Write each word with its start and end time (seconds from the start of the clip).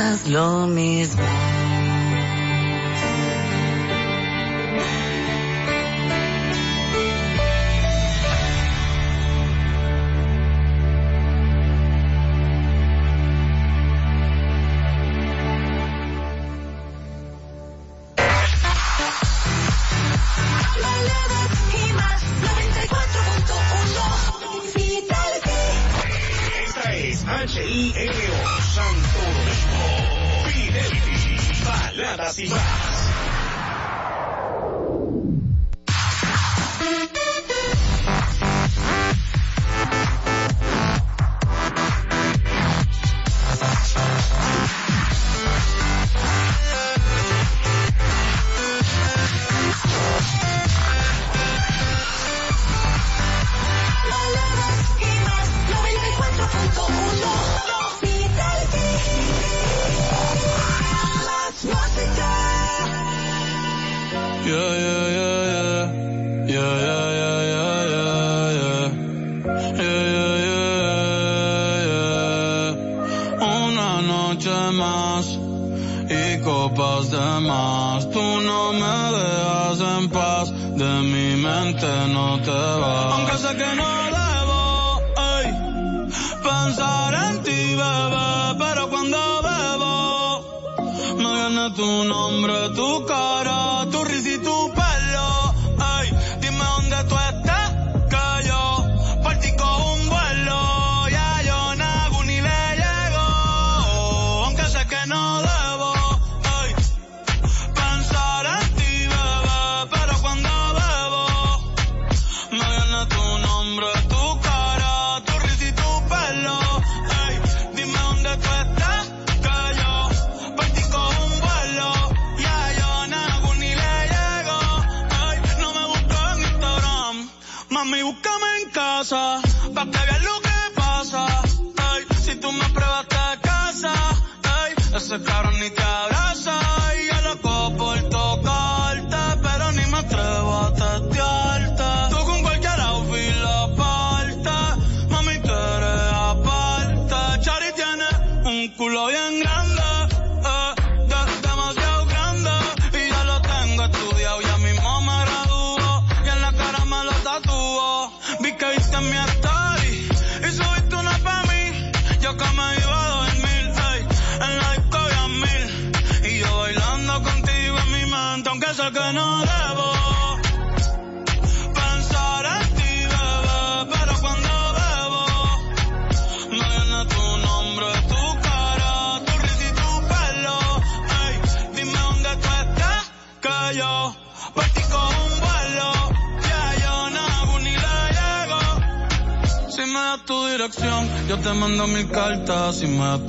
sientas 0.00 0.26
lo 0.26 0.66
mismo. 0.66 1.29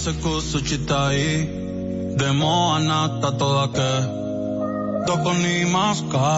siku 0.00 0.40
suchitai 0.40 1.28
Demo 2.16 2.72
anatta 2.76 3.30
toda 3.38 3.66
ke 3.76 3.92
Doko 5.06 5.32
ni 5.42 5.64
maska 5.74 6.30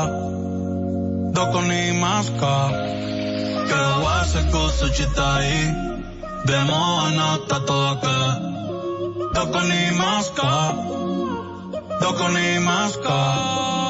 Doko 1.35 1.61
ni 1.71 1.83
maska 2.03 2.55
Ke 3.69 3.83
wa 4.03 4.17
siku 4.33 4.63
suchitai 4.79 5.55
Demo 6.47 6.83
anatta 7.07 7.59
toda 7.69 7.95
ke 8.03 8.19
Doko 9.35 9.61
ni 9.71 9.83
maska 10.03 10.53
Doko 12.03 12.27
ni 12.35 12.49
maska 12.67 13.82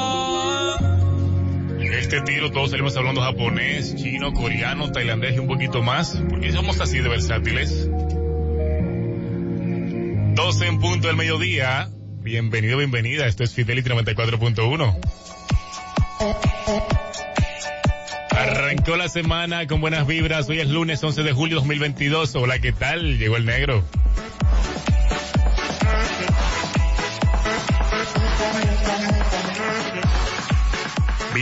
este 1.99 2.21
tiro 2.21 2.51
todos 2.51 2.71
salimos 2.71 2.95
hablando 2.97 3.21
japonés, 3.21 3.95
chino, 3.95 4.33
coreano, 4.33 4.91
tailandés 4.91 5.35
y 5.35 5.39
un 5.39 5.47
poquito 5.47 5.81
más, 5.81 6.21
porque 6.29 6.51
somos 6.51 6.79
así 6.81 6.99
de 6.99 7.09
versátiles. 7.09 7.89
12 10.35 10.67
en 10.67 10.79
punto 10.79 11.07
del 11.07 11.15
mediodía. 11.15 11.89
Bienvenido, 12.21 12.77
bienvenida. 12.77 13.27
Esto 13.27 13.43
es 13.43 13.53
Fidelity 13.53 13.89
94.1. 13.89 14.99
Arrancó 18.31 18.95
la 18.95 19.09
semana 19.09 19.67
con 19.67 19.79
buenas 19.79 20.07
vibras. 20.07 20.49
Hoy 20.49 20.59
es 20.59 20.67
lunes 20.67 21.03
11 21.03 21.21
de 21.21 21.33
julio 21.33 21.57
2022. 21.57 22.35
Hola, 22.35 22.59
¿qué 22.59 22.71
tal? 22.71 23.19
Llegó 23.19 23.37
el 23.37 23.45
negro. 23.45 23.83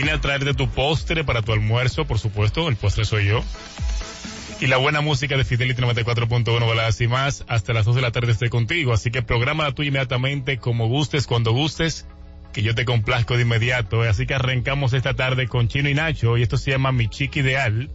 Vine 0.02 0.14
a 0.14 0.20
traerte 0.20 0.52
tu 0.52 0.68
postre 0.68 1.22
para 1.22 1.42
tu 1.42 1.52
almuerzo, 1.52 2.04
por 2.08 2.18
supuesto. 2.18 2.68
El 2.68 2.74
postre 2.74 3.04
soy 3.04 3.26
yo. 3.26 3.44
Y 4.60 4.66
la 4.66 4.76
buena 4.76 5.00
música 5.00 5.36
de 5.36 5.44
Fidelity 5.44 5.80
94.1 5.80 6.66
baladas 6.66 7.00
y 7.00 7.06
más. 7.06 7.44
Hasta 7.46 7.72
las 7.72 7.84
2 7.84 7.94
de 7.94 8.02
la 8.02 8.10
tarde 8.10 8.32
estoy 8.32 8.48
contigo. 8.48 8.92
Así 8.92 9.12
que 9.12 9.22
programa 9.22 9.70
tuya 9.70 9.90
inmediatamente, 9.90 10.58
como 10.58 10.88
gustes, 10.88 11.28
cuando 11.28 11.52
gustes, 11.52 12.04
que 12.52 12.62
yo 12.62 12.74
te 12.74 12.84
complazco 12.84 13.36
de 13.36 13.42
inmediato. 13.42 14.02
Así 14.02 14.26
que 14.26 14.34
arrancamos 14.34 14.92
esta 14.92 15.14
tarde 15.14 15.46
con 15.46 15.68
Chino 15.68 15.88
y 15.88 15.94
Nacho. 15.94 16.36
Y 16.36 16.42
esto 16.42 16.56
se 16.56 16.72
llama 16.72 16.90
Mi 16.90 17.06
Chica 17.08 17.38
Ideal. 17.38 17.88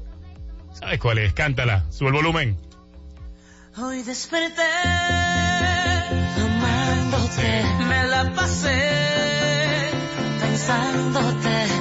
¿Sabes 0.72 1.02
cuál 1.02 1.18
es? 1.18 1.34
Cántala. 1.34 1.92
Sube 1.92 2.08
el 2.08 2.16
volumen. 2.16 2.58
Hoy 3.76 4.02
desperté 4.04 4.62
amándote, 6.38 7.64
me 7.86 8.08
la 8.08 8.32
pasé 8.34 8.98
pensándote 10.40 11.77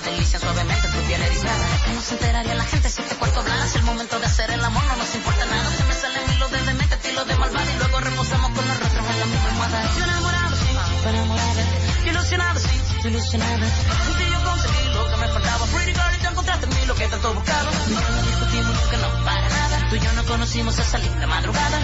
se 0.00 0.10
delician 0.10 0.40
suavemente 0.40 0.86
en 0.86 0.92
tu 0.92 1.00
piel 1.06 1.22
erizada. 1.22 1.66
Que 1.84 1.92
no 1.92 2.00
se 2.00 2.14
enteraría 2.14 2.54
la 2.54 2.64
gente 2.64 2.88
si 2.88 3.02
te 3.02 3.14
cuento 3.16 3.40
hablas. 3.40 3.74
El 3.74 3.82
momento 3.82 4.18
de 4.18 4.26
hacer 4.26 4.50
el 4.50 4.64
amor 4.64 4.84
no 4.84 4.96
nos 4.96 5.14
importa 5.14 5.46
nada. 5.46 5.70
Se 5.76 5.84
me 5.84 5.94
salen 5.94 6.22
milos 6.28 6.50
de 6.50 6.62
demente, 6.62 6.94
estilo 6.94 7.24
de 7.24 7.36
malvada. 7.36 7.70
Y 7.70 7.78
luego 7.78 8.00
reposamos 8.00 8.50
con 8.50 8.68
los 8.68 8.80
rostros 8.80 9.06
en 9.10 9.20
la 9.20 9.26
misma 9.26 9.48
almohada. 9.50 9.82
Yo 9.96 10.04
enamorado, 10.04 10.56
sí, 10.56 10.70
tú 11.02 11.08
enamorada. 11.08 11.62
Yo 12.04 12.10
ilusionado, 12.10 12.60
sí, 12.60 12.80
tú 13.02 13.08
ilusionada. 13.08 13.66
Contigo 14.06 14.36
conseguí 14.44 14.88
lo 14.94 15.10
que 15.10 15.16
me 15.16 15.28
faltaba. 15.28 15.66
Pretty 15.66 15.92
girl, 15.92 16.14
y 16.14 16.18
te 16.20 16.28
encontraste 16.28 16.66
en 16.66 16.70
mí 16.74 16.86
lo 16.86 16.94
que 16.94 17.06
tanto 17.08 17.34
buscaba. 17.34 17.70
No 17.70 18.00
lo 18.00 18.22
discutimos 18.22 18.78
porque 18.78 18.96
no 18.96 19.24
para 19.24 19.48
nada. 19.48 19.88
Tú 19.90 19.96
y 19.96 20.00
yo 20.00 20.12
nos 20.12 20.26
conocimos 20.26 20.78
a 20.78 20.84
salir 20.84 21.12
de 21.12 21.26
madrugada. 21.26 21.78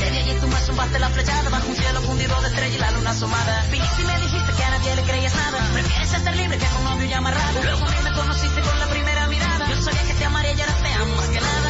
Desde 0.00 0.18
allí 0.18 0.34
tú 0.40 0.48
me 0.48 0.60
zumbaste 0.60 0.98
la 0.98 1.08
flechada 1.10 1.50
bajo 1.50 1.68
un 1.68 1.76
cielo 1.76 2.00
fundido 2.02 2.40
de 2.40 2.48
estrella 2.48 2.74
y 2.74 2.78
la 2.78 2.90
luna 2.92 3.10
asomada. 3.10 3.64
Viniste 3.70 4.02
y 4.02 4.04
me 4.06 4.18
dijiste 4.20 4.39
nadie 4.70 4.96
le 4.96 5.02
creías 5.02 5.34
nada. 5.34 5.58
Prefieres 5.72 6.12
estar 6.12 6.36
libre 6.36 6.58
que 6.58 6.66
con 6.66 6.84
novio 6.84 7.06
y 7.06 7.12
amarrado. 7.12 7.62
Luego 7.62 7.84
a 7.84 7.90
mí 7.90 7.96
me 8.04 8.12
conociste 8.12 8.60
con 8.60 8.78
la 8.78 8.86
primera 8.86 9.26
mirada. 9.26 9.68
Yo 9.68 9.82
sabía 9.82 10.02
que 10.02 10.14
te 10.14 10.24
amaría 10.24 10.52
y 10.52 10.60
ahora 10.60 10.74
te 10.82 10.92
amo 10.94 11.16
más 11.16 11.28
que 11.28 11.40
nada. 11.40 11.69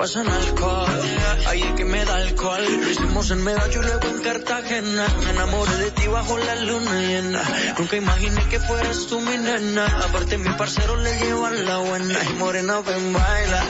Pasan 0.00 0.26
alcohol. 0.26 0.98
Ahí 1.46 1.60
es 1.60 1.72
que 1.72 1.84
me 1.84 2.02
da 2.06 2.16
alcohol. 2.16 2.64
Lo 2.80 2.90
hicimos 2.90 3.30
en 3.32 3.44
Medallo 3.44 3.82
y 3.82 3.84
luego 3.84 4.08
en 4.08 4.22
Cartagena. 4.22 5.06
Me 5.24 5.30
enamoré 5.30 5.76
de 5.76 5.90
ti 5.90 6.06
bajo 6.06 6.38
la 6.38 6.54
luna 6.54 7.00
llena. 7.02 7.42
Nunca 7.78 7.96
imaginé 7.96 8.42
que 8.48 8.60
fueras 8.60 9.06
tú 9.08 9.20
mi 9.20 9.36
nena. 9.36 9.84
Aparte 9.84 10.38
mi 10.38 10.48
parcero 10.54 10.96
le 10.96 11.18
llevan 11.18 11.66
la 11.66 11.76
buena. 11.78 12.18
Y 12.30 12.32
morena 12.38 12.80
ven 12.80 13.12
baila. 13.12 13.62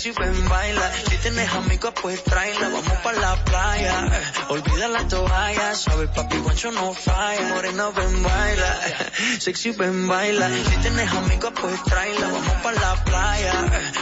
Sexy 0.00 0.18
ven 0.18 0.48
baila. 0.48 0.90
Si 1.10 1.16
tienes 1.18 1.52
amigos 1.52 1.92
pues 2.00 2.24
tráela. 2.24 2.70
Vamos 2.70 2.98
pa' 3.04 3.12
la 3.12 3.36
playa. 3.44 4.08
Olvida 4.48 4.88
la 4.88 5.06
toalla. 5.06 5.74
Sabes 5.74 6.08
papi 6.08 6.38
guancho 6.38 6.72
no 6.72 6.94
falla. 6.94 7.48
Morena 7.48 7.90
ven 7.90 8.22
baila. 8.22 8.80
Sexy 9.40 9.72
ven 9.72 10.08
baila. 10.08 10.48
Si 10.48 10.76
tienes 10.80 11.12
amigos 11.12 11.52
pues 11.60 11.84
tráela. 11.84 12.28
Vamos 12.28 12.56
pa' 12.62 12.72
la 12.72 13.04
playa. 13.04 13.52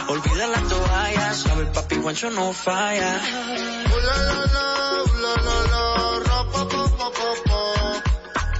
Olvida 0.07 0.47
la 0.47 0.61
toalla. 0.61 1.33
Sabes 1.33 1.67
papi 1.67 1.97
guancho 1.97 2.29
no 2.29 2.53
falla. 2.53 3.19
Ooh 3.91 3.99
la 4.07 4.15
la 4.29 4.39
la, 4.55 4.67
ooh 5.03 5.15
la 5.23 5.33
la 5.47 5.57
la, 5.73 5.83
ra 6.27 6.39
pa 6.53 6.61
pa 6.71 6.83
pa 6.97 7.07
pa 7.19 7.29
pa. 7.49 7.61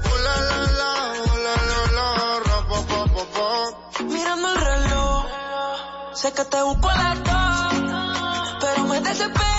Ooh 0.10 0.19
la 0.25 0.36
la 0.50 0.60
la, 0.79 0.91
ooh 1.24 1.38
la 1.46 1.55
la 1.72 1.81
la, 1.98 2.08
ra 2.48 2.58
pa 2.67 2.79
pa 2.89 3.01
pa 3.15 3.24
pa. 3.34 4.03
Mirando 4.03 4.48
el 4.50 4.60
reloj. 4.60 5.25
Sé 6.15 6.34
que 6.34 6.43
te 6.43 6.62
busco 6.63 6.89
a 6.89 6.96
las 6.96 7.24
dos. 7.24 7.28
Pero 9.19 9.27
me 9.33 9.58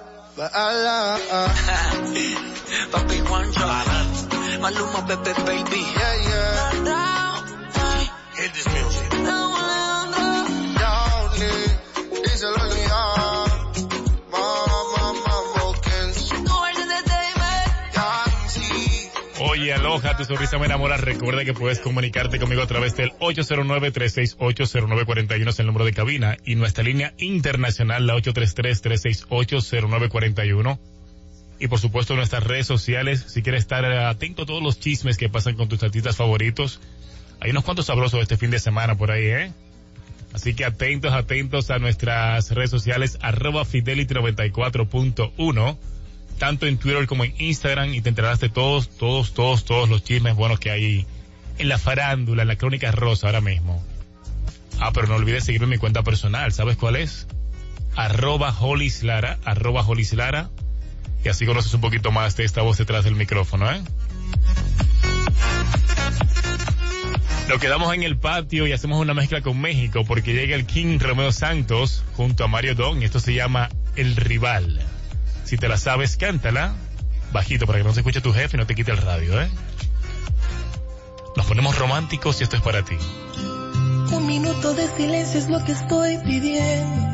Baila. 0.35 1.19
Uh. 1.29 1.49
Papi 2.91 3.17
Juancho. 3.27 3.67
Maluma, 4.61 5.01
Pepe, 5.07 5.33
baby. 5.45 5.81
Yeah, 5.81 6.15
yeah. 6.27 7.11
Hit 8.35 8.53
this 8.53 8.67
music. 8.67 8.90
Oye, 19.91 20.07
aloja, 20.07 20.17
tu 20.17 20.23
sonrisa 20.23 20.57
me 20.57 20.67
enamora. 20.67 20.95
Recuerda 20.95 21.43
que 21.43 21.53
puedes 21.53 21.81
comunicarte 21.81 22.39
conmigo 22.39 22.61
a 22.61 22.67
través 22.67 22.95
del 22.95 23.11
809-368-0941 23.19 25.49
es 25.49 25.59
el 25.59 25.65
número 25.65 25.83
de 25.83 25.91
cabina 25.91 26.37
y 26.45 26.55
nuestra 26.55 26.85
línea 26.85 27.13
internacional, 27.17 28.07
la 28.07 28.15
833-368-0941. 28.15 30.79
Y 31.59 31.67
por 31.67 31.79
supuesto 31.79 32.15
nuestras 32.15 32.45
redes 32.45 32.67
sociales, 32.67 33.25
si 33.27 33.41
quieres 33.41 33.63
estar 33.63 33.83
atento 33.83 34.43
a 34.43 34.45
todos 34.45 34.63
los 34.63 34.79
chismes 34.79 35.17
que 35.17 35.27
pasan 35.27 35.55
con 35.55 35.67
tus 35.67 35.83
artistas 35.83 36.15
favoritos. 36.15 36.79
Hay 37.41 37.51
unos 37.51 37.65
cuantos 37.65 37.87
sabrosos 37.87 38.21
este 38.21 38.37
fin 38.37 38.49
de 38.49 38.59
semana 38.59 38.97
por 38.97 39.11
ahí, 39.11 39.25
¿eh? 39.25 39.51
Así 40.31 40.53
que 40.53 40.63
atentos, 40.63 41.11
atentos 41.11 41.69
a 41.69 41.79
nuestras 41.79 42.51
redes 42.51 42.69
sociales, 42.69 43.17
arroba 43.21 43.65
fidelity94.1, 43.65 45.77
tanto 46.37 46.65
en 46.65 46.77
Twitter 46.77 47.05
como 47.07 47.23
en 47.23 47.33
Instagram, 47.37 47.93
y 47.93 48.01
te 48.01 48.09
enterarás 48.09 48.39
todos, 48.53 48.89
todos, 48.89 49.33
todos, 49.33 49.65
todos 49.65 49.89
los 49.89 50.03
chismes 50.03 50.35
buenos 50.35 50.59
que 50.59 50.71
hay 50.71 51.05
en 51.57 51.69
la 51.69 51.77
farándula, 51.77 52.41
en 52.41 52.47
la 52.47 52.55
crónica 52.55 52.91
rosa 52.91 53.27
ahora 53.27 53.41
mismo. 53.41 53.83
Ah, 54.79 54.91
pero 54.93 55.07
no 55.07 55.15
olvides 55.15 55.43
seguirme 55.43 55.65
en 55.65 55.71
mi 55.71 55.77
cuenta 55.77 56.03
personal, 56.03 56.51
¿sabes 56.51 56.77
cuál 56.77 56.95
es? 56.95 57.27
Arroba 57.95 58.55
Holislara, 58.59 59.37
arroba 59.45 59.85
y 61.23 61.29
así 61.29 61.45
conoces 61.45 61.73
un 61.73 61.81
poquito 61.81 62.11
más 62.11 62.35
de 62.35 62.45
esta 62.45 62.61
voz 62.61 62.77
detrás 62.77 63.03
del 63.03 63.15
micrófono, 63.15 63.71
¿eh? 63.71 63.81
Nos 67.47 67.59
quedamos 67.59 67.93
en 67.93 68.03
el 68.03 68.17
patio 68.17 68.65
y 68.65 68.71
hacemos 68.71 68.99
una 68.99 69.13
mezcla 69.13 69.41
con 69.41 69.59
México 69.59 70.03
porque 70.05 70.33
llega 70.33 70.55
el 70.55 70.65
King 70.65 70.99
Romeo 70.99 71.31
Santos 71.31 72.03
junto 72.13 72.43
a 72.43 72.47
Mario 72.47 72.75
Don 72.75 73.01
y 73.01 73.05
esto 73.05 73.19
se 73.19 73.33
llama 73.33 73.69
El 73.95 74.15
Rival. 74.15 74.79
Si 75.51 75.57
te 75.57 75.67
la 75.67 75.77
sabes, 75.77 76.15
cántala 76.15 76.75
bajito 77.33 77.67
para 77.67 77.79
que 77.79 77.83
no 77.83 77.91
se 77.91 77.99
escuche 77.99 78.21
tu 78.21 78.31
jefe 78.31 78.55
y 78.55 78.57
no 78.57 78.65
te 78.65 78.73
quite 78.73 78.91
el 78.91 78.97
radio, 78.99 79.41
¿eh? 79.41 79.51
Nos 81.35 81.45
ponemos 81.45 81.77
románticos 81.77 82.39
y 82.39 82.45
esto 82.45 82.55
es 82.55 82.61
para 82.61 82.83
ti. 82.85 82.95
Un 84.13 84.27
minuto 84.27 84.73
de 84.73 84.87
silencio 84.95 85.41
es 85.41 85.49
lo 85.49 85.61
que 85.65 85.73
estoy 85.73 86.19
pidiendo. 86.19 87.05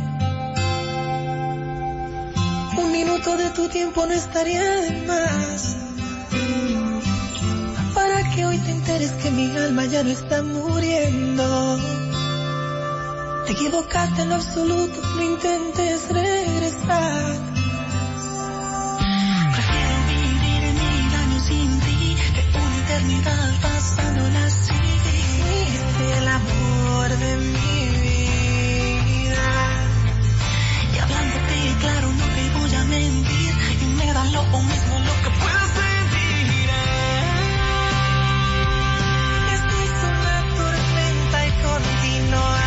Un 2.77 2.91
minuto 2.91 3.38
de 3.38 3.50
tu 3.56 3.70
tiempo 3.70 4.06
no 4.06 4.13
estaría 4.13 4.62
de 4.62 5.08
más. 5.08 5.75
Para 7.96 8.36
que 8.36 8.46
hoy 8.46 8.60
te 8.60 8.70
enteres 8.70 9.13
que 9.13 9.32
mi 9.32 9.58
alma 9.58 9.86
ya 9.86 10.03
no 10.03 10.12
está 10.12 10.44
muriendo. 10.44 11.79
Te 13.48 13.53
equivocaste 13.53 14.22
en 14.22 14.29
lo 14.29 14.36
absoluto, 14.36 15.01
no 15.15 15.24
intentes 15.24 16.08
regresar. 16.10 17.67
Eternidad 22.98 23.62
pasándola 23.62 24.46
así. 24.46 24.74
Fuiste 24.74 26.18
el 26.18 26.27
amor 26.27 27.10
de 27.10 27.38
mi 27.38 27.82
vida. 28.01 29.50
Y 30.94 30.98
hablándote 30.98 31.75
claro, 31.80 32.08
no 32.12 32.25
te 32.25 32.50
voy 32.58 32.75
a 32.75 32.84
mentir. 32.86 33.54
Y 33.82 33.86
me 33.98 34.13
da 34.13 34.25
lo 34.25 34.44
mismo 34.44 35.00
lo 35.00 35.16
que 35.24 35.30
puedas 35.39 35.72
sentir. 35.82 36.70
Esto 39.54 39.74
es 39.86 39.96
una 40.12 40.36
tormenta 40.58 41.48
y 41.48 41.51
continuar. 41.68 42.67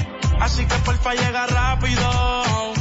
Así 0.41 0.65
que 0.65 0.75
porfa 0.79 1.13
llega 1.13 1.47
rápido 1.47 2.73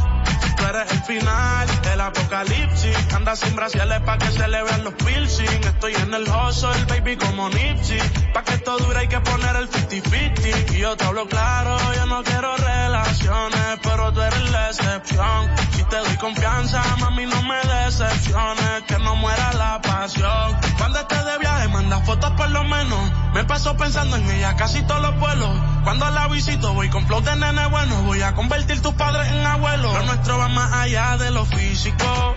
tú 0.60 0.66
eres 0.66 0.92
el 0.92 1.02
final, 1.02 1.68
el 1.92 2.00
apocalipsis. 2.00 2.96
Anda 3.14 3.34
sin 3.36 3.56
braciales 3.56 4.00
pa' 4.00 4.18
que 4.18 4.30
se 4.30 4.46
le 4.48 4.62
vean 4.62 4.84
los 4.84 4.94
piercing. 4.94 5.64
Estoy 5.64 5.94
en 5.94 6.14
el 6.14 6.24
hustle, 6.28 6.84
baby, 6.88 7.16
como 7.16 7.48
Nipsey. 7.48 8.00
Pa' 8.34 8.42
que 8.44 8.54
esto 8.54 8.78
dure 8.78 8.98
hay 9.00 9.08
que 9.08 9.20
poner 9.20 9.56
el 9.56 9.68
50-50. 9.70 10.74
Y 10.74 10.78
yo 10.78 10.96
te 10.96 11.04
hablo 11.04 11.26
claro, 11.26 11.76
yo 11.94 12.06
no 12.06 12.22
quiero 12.22 12.56
relaciones, 12.56 13.78
pero 13.82 14.12
tú 14.12 14.20
eres 14.20 14.50
la 14.50 14.68
excepción. 14.68 15.50
Si 15.72 15.84
te 15.84 15.96
doy 15.96 16.16
confianza, 16.16 16.82
mami, 17.00 17.26
no 17.26 17.42
me 17.42 17.60
decepciones. 17.60 18.59
Que 18.86 18.98
no 18.98 19.16
muera 19.16 19.52
la 19.52 19.80
pasión. 19.82 20.56
Cuando 20.78 21.00
estés 21.00 21.24
de 21.24 21.38
viaje, 21.38 21.68
manda 21.68 22.00
fotos 22.00 22.30
por 22.32 22.48
lo 22.50 22.62
menos. 22.64 23.12
Me 23.34 23.44
paso 23.44 23.76
pensando 23.76 24.16
en 24.16 24.30
ella 24.30 24.56
casi 24.56 24.80
todos 24.82 25.02
los 25.02 25.18
vuelos. 25.18 25.50
Cuando 25.82 26.08
la 26.10 26.28
visito, 26.28 26.72
voy 26.72 26.88
con 26.88 27.06
flow 27.06 27.20
de 27.20 27.36
nene 27.36 27.66
bueno. 27.66 28.02
Voy 28.04 28.22
a 28.22 28.32
convertir 28.34 28.80
tus 28.80 28.94
padres 28.94 29.30
en 29.32 29.44
abuelos. 29.44 29.92
Lo 29.92 30.02
nuestro 30.04 30.38
va 30.38 30.48
más 30.48 30.72
allá 30.72 31.16
de 31.18 31.30
lo 31.32 31.44
físico. 31.44 32.36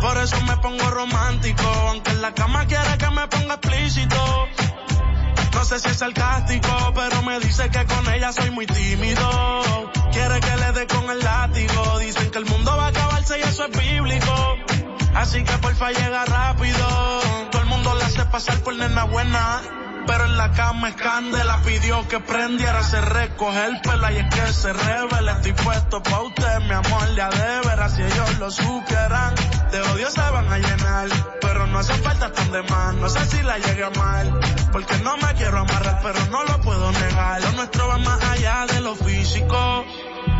Por 0.00 0.16
eso 0.18 0.40
me 0.42 0.56
pongo 0.56 0.90
romántico, 0.90 1.62
aunque 1.88 2.10
en 2.10 2.22
la 2.22 2.34
cama 2.34 2.66
quiere 2.66 2.98
que 2.98 3.10
me 3.10 3.28
ponga 3.28 3.54
explícito. 3.54 4.48
No 5.52 5.64
sé 5.64 5.78
si 5.78 5.88
es 5.88 5.96
sarcástico, 5.98 6.92
pero 6.94 7.22
me 7.22 7.38
dice 7.40 7.68
que 7.70 7.84
con 7.84 8.12
ella 8.14 8.32
soy 8.32 8.50
muy 8.50 8.66
tímido. 8.66 9.90
Quiere 10.10 10.40
que 10.40 10.56
le 10.56 10.72
dé 10.72 10.86
con 10.86 11.10
el 11.10 11.18
látigo. 11.20 11.98
Dicen 11.98 12.30
que 12.30 12.38
el 12.38 12.46
mundo 12.46 12.76
va 12.76 12.86
a 12.86 12.88
acabarse 12.88 13.38
y 13.38 13.42
eso 13.42 13.66
es 13.66 13.78
bíblico. 13.78 14.56
Así 15.16 15.42
que 15.42 15.58
porfa 15.58 15.90
llega 15.90 16.24
rápido. 16.24 17.20
Todo 17.50 17.62
el 17.62 17.68
mundo 17.68 17.94
le 17.94 18.04
hace 18.04 18.24
pasar 18.26 18.58
por 18.60 18.74
nena 18.74 19.04
buena 19.04 19.62
pero 20.06 20.24
en 20.24 20.36
la 20.36 20.52
cama 20.52 20.88
es 20.90 20.94
candela. 20.94 21.60
Pidió 21.62 22.06
que 22.08 22.20
prendiera, 22.20 22.82
se 22.82 23.00
recoge 23.00 23.66
el 23.66 23.80
pela 23.80 24.12
y 24.12 24.18
es 24.18 24.34
que 24.34 24.52
se 24.52 24.72
revela. 24.72 25.32
Estoy 25.32 25.52
puesto 25.52 26.02
pa' 26.02 26.22
usted, 26.22 26.60
mi 26.60 26.72
amor, 26.72 27.08
de 27.14 27.68
veras. 27.68 27.94
Si 27.94 28.02
ellos 28.02 28.38
lo 28.38 28.50
supieran, 28.50 29.34
de 29.72 29.80
odio 29.92 30.10
se 30.10 30.20
van 30.20 30.52
a 30.52 30.58
llenar. 30.58 31.08
Pero 31.40 31.66
no 31.66 31.78
hace 31.78 31.94
falta 31.94 32.32
tan 32.32 32.52
de 32.52 32.62
más, 32.62 32.94
no 32.94 33.08
sé 33.08 33.26
si 33.26 33.42
la 33.42 33.58
llegue 33.58 33.84
a 33.84 33.90
mal. 33.90 34.40
Porque 34.72 34.96
no 34.98 35.16
me 35.16 35.34
quiero 35.34 35.58
amarrar, 35.58 36.00
pero 36.02 36.24
no 36.26 36.44
lo 36.44 36.60
puedo 36.60 36.92
negar. 36.92 37.42
Lo 37.42 37.52
nuestro 37.52 37.88
va 37.88 37.98
más 37.98 38.22
allá 38.24 38.66
de 38.66 38.80
lo 38.80 38.94
físico. 38.94 39.84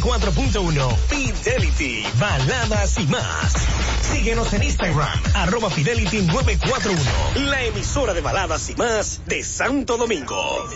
...94.1... 0.00 0.96
Fidelity... 1.08 2.04
...baladas 2.18 2.98
y 2.98 3.06
más... 3.06 3.52
Síguenos 4.00 4.52
en 4.52 4.62
Instagram, 4.62 5.22
arroba 5.34 5.70
Fidelity 5.70 6.22
941, 6.22 7.48
la 7.48 7.62
emisora 7.64 8.12
de 8.14 8.20
baladas 8.20 8.70
y 8.70 8.74
más 8.76 9.22
de 9.26 9.42
Santo 9.42 9.96
Domingo. 9.96 10.68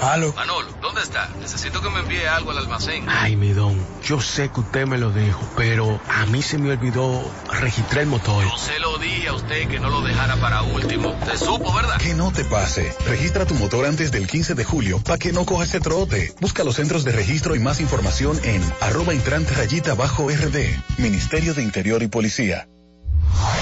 Aló. 0.00 0.32
Manolo, 0.32 0.68
¿dónde 0.80 1.02
está? 1.02 1.28
Necesito 1.40 1.82
que 1.82 1.90
me 1.90 2.00
envíe 2.00 2.24
algo 2.24 2.50
al 2.52 2.58
almacén. 2.58 3.04
Ay, 3.08 3.36
mi 3.36 3.52
don, 3.52 3.78
yo 4.02 4.20
sé 4.20 4.50
que 4.50 4.60
usted 4.60 4.86
me 4.86 4.98
lo 4.98 5.10
dijo, 5.10 5.40
pero 5.56 6.00
a 6.08 6.26
mí 6.26 6.42
se 6.42 6.58
me 6.58 6.72
olvidó 6.72 7.22
registrar 7.60 8.02
el 8.02 8.08
motor. 8.08 8.44
Yo 8.44 8.56
se 8.56 8.78
lo 8.78 8.98
dije 8.98 9.28
a 9.28 9.34
usted 9.34 9.68
que 9.68 9.78
no 9.78 9.90
lo 9.90 10.00
dejara 10.00 10.36
para 10.36 10.62
último. 10.62 11.12
Te 11.26 11.36
supo, 11.36 11.72
¿verdad? 11.74 11.98
Que 11.98 12.14
no 12.14 12.32
te 12.32 12.44
pase. 12.44 12.94
Registra 13.06 13.46
tu 13.46 13.54
motor 13.54 13.84
antes 13.84 14.10
del 14.10 14.26
15 14.26 14.54
de 14.54 14.64
julio 14.64 15.00
para 15.00 15.18
que 15.18 15.32
no 15.32 15.44
coja 15.44 15.64
ese 15.64 15.80
trote. 15.80 16.34
Busca 16.40 16.64
los 16.64 16.76
centros 16.76 17.04
de 17.04 17.12
registro 17.12 17.54
y 17.54 17.58
más 17.58 17.80
información 17.80 18.40
en 18.44 18.62
arroba 18.80 19.12
entrante 19.12 19.54
rayita 19.54 19.94
bajo 19.94 20.28
RD. 20.28 20.98
Ministerio 20.98 21.54
de 21.54 21.62
Interior 21.62 22.02
y 22.02 22.08
Policía. 22.08 22.66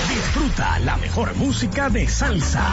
Disfruta 0.08 0.78
la 0.80 0.96
mejor 0.96 1.34
música 1.34 1.90
de 1.90 2.08
salsa. 2.08 2.64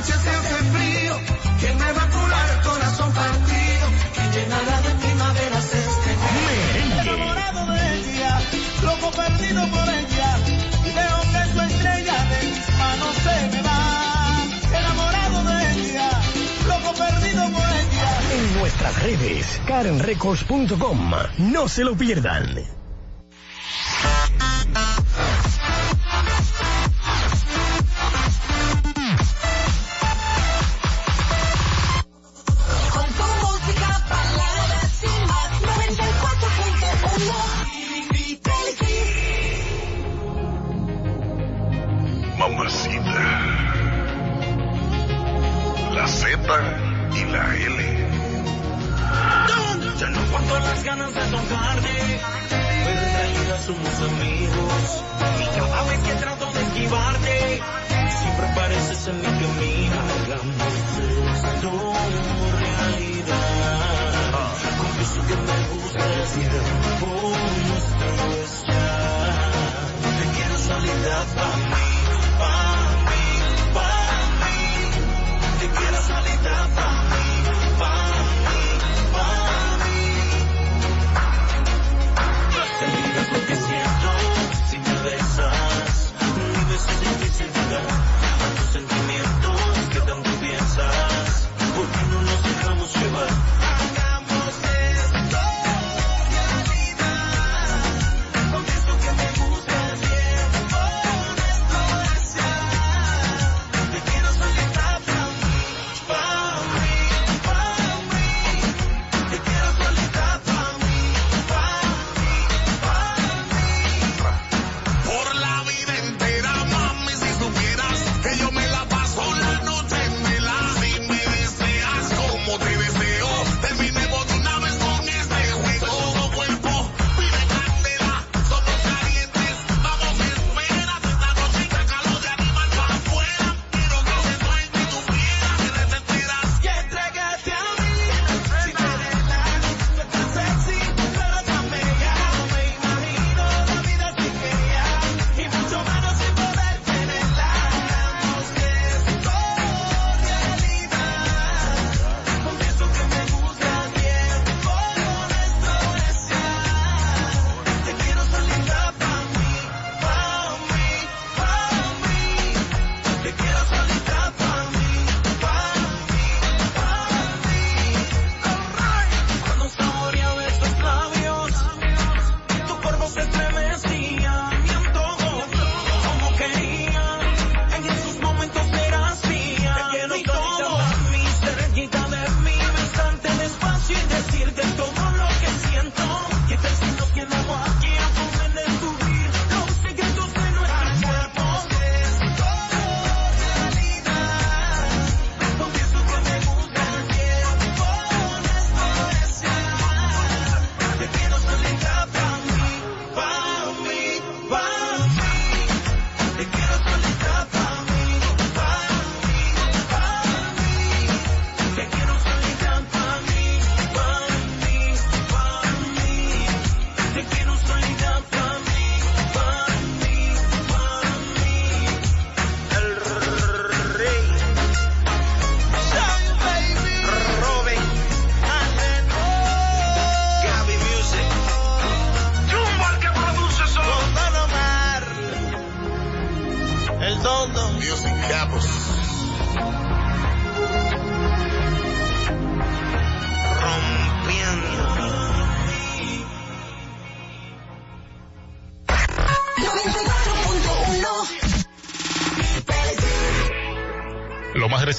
Tapará 0.00 0.12
esta 0.12 0.12
noche 0.12 0.12
si 0.12 0.28
hace 0.28 0.64
frío? 0.70 1.14
¿Quién 1.60 1.78
me 1.78 1.92
va 1.92 2.02
a 2.02 2.08
curar 2.08 2.50
el 2.50 2.68
corazón 2.68 3.12
partido? 3.12 3.86
¿Quién 4.14 4.32
llenará 4.32 4.80
de 4.80 4.94
primaveras 4.94 5.74
este 5.74 6.16
Merengue. 6.34 7.00
Enamorado 7.00 7.66
de 7.72 7.98
ella, 7.98 8.40
loco 8.82 9.10
perdido 9.10 9.66
por 9.70 9.88
ella. 9.88 10.38
Veo 10.84 11.20
que 11.32 11.52
su 11.52 11.60
estrella 11.60 12.24
de 12.24 12.46
mis 12.46 12.78
manos 12.78 13.14
se 13.24 13.56
me 13.56 13.62
va. 13.62 14.78
Enamorado 14.78 15.44
de 15.44 15.72
ella, 15.72 16.10
loco 16.66 16.94
perdido 16.94 17.42
por 17.50 17.62
ella. 17.62 18.20
En 18.34 18.58
nuestras 18.58 19.02
redes, 19.02 19.60
karenrecords.com. 19.66 21.12
No 21.38 21.68
se 21.68 21.84
lo 21.84 21.94
pierdan. 21.96 22.79
Flamengo. 71.34 71.89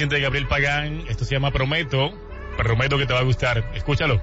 de 0.10 0.22
Gabriel 0.22 0.48
Pagán. 0.48 1.04
Esto 1.08 1.26
se 1.26 1.36
llama 1.36 1.52
Prometo. 1.52 2.14
Prometo 2.58 2.98
que 2.98 3.06
te 3.06 3.14
va 3.14 3.20
a 3.20 3.24
gustar. 3.24 3.72
Escúchalo. 3.76 4.21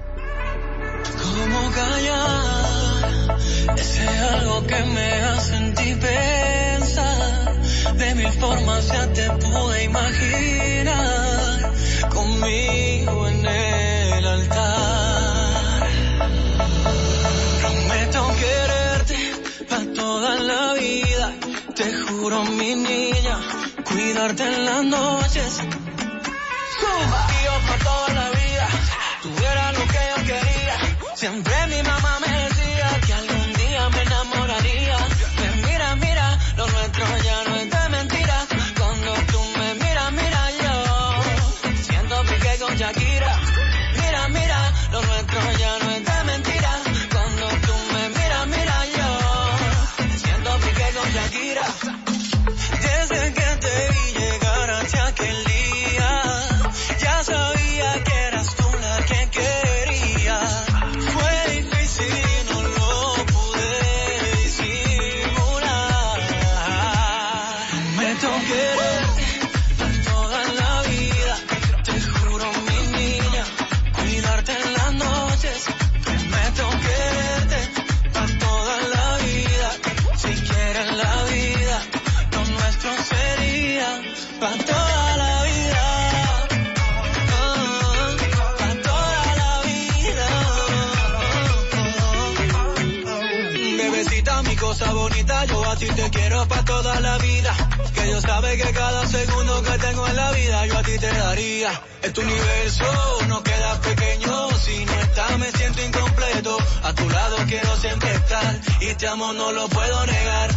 toda 96.81 96.99
la 97.01 97.17
vida. 97.17 97.53
Que 97.93 98.03
Dios 98.05 98.21
sabe 98.21 98.57
que 98.57 98.71
cada 98.71 99.05
segundo 99.07 99.61
que 99.63 99.77
tengo 99.79 100.07
en 100.07 100.15
la 100.15 100.31
vida 100.31 100.65
yo 100.65 100.77
a 100.77 100.83
ti 100.83 100.97
te 100.97 101.11
daría. 101.11 101.71
Es 102.01 102.13
tu 102.13 102.21
universo, 102.21 102.85
no 103.27 103.43
queda 103.43 103.81
pequeño. 103.81 104.49
Si 104.63 104.85
no 104.85 104.93
estás 105.01 105.37
me 105.39 105.51
siento 105.51 105.81
incompleto. 105.83 106.57
A 106.83 106.93
tu 106.93 107.09
lado 107.09 107.35
quiero 107.47 107.75
siempre 107.77 108.13
estar 108.13 108.59
y 108.81 108.85
este 108.85 108.95
te 108.95 109.07
amo 109.07 109.33
no 109.33 109.51
lo 109.51 109.67
puedo 109.67 110.05
negar. 110.05 110.49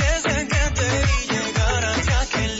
Desde 0.00 0.48
que 0.48 0.62
te 0.78 0.88
vi 1.06 1.20
llegar 1.34 1.84
hacia 1.84 2.20
aquel 2.20 2.59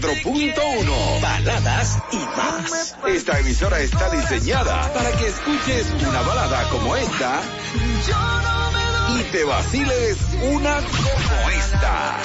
104.1. 0.00 1.20
Baladas 1.20 1.98
y 2.12 2.16
más. 2.16 2.96
Esta 3.06 3.38
emisora 3.40 3.80
está 3.80 4.10
diseñada 4.10 4.92
para 4.92 5.10
que 5.12 5.26
escuches 5.26 5.86
una 6.06 6.22
balada 6.22 6.68
como 6.70 6.94
esta 6.96 7.40
y 9.16 9.22
te 9.32 9.44
vaciles 9.44 10.18
una 10.42 10.76
como 10.76 11.50
esta. 11.50 12.16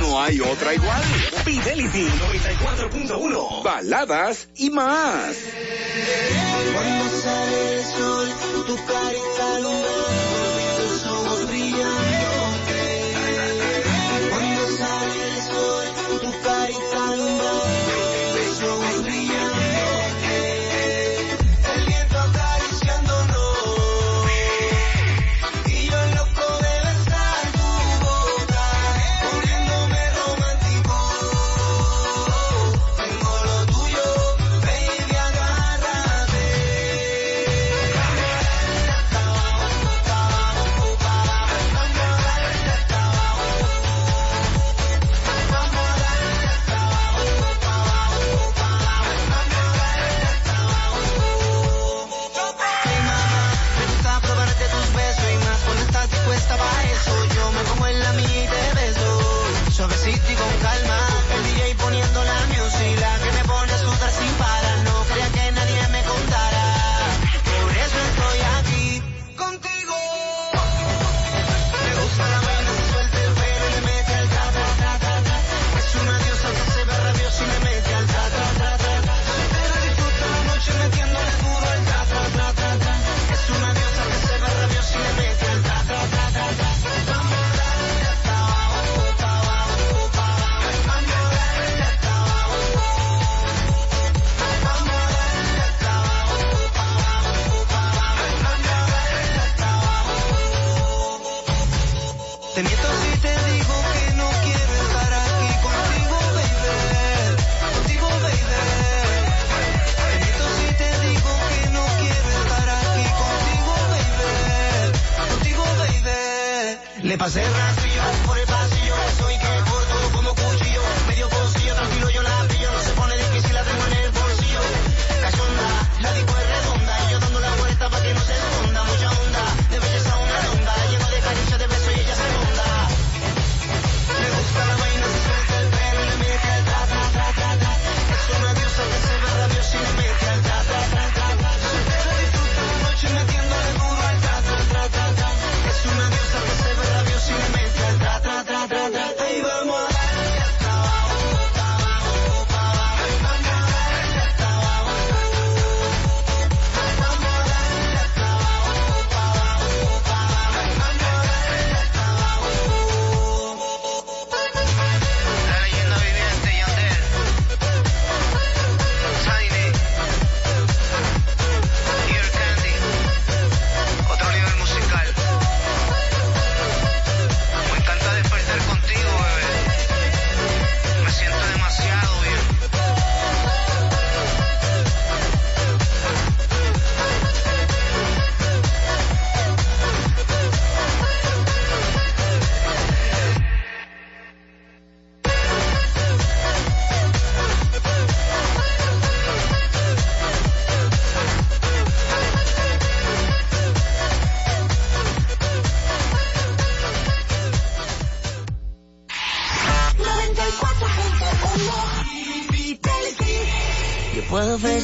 No 0.00 0.20
hay 0.20 0.40
otra 0.40 0.74
igual. 0.74 1.02
Fidelity 1.44 2.06
94.1. 2.06 3.62
Baladas 3.64 4.48
y 4.56 4.70
más. 4.70 5.36
Tu 8.66 8.76
carita 8.76 10.15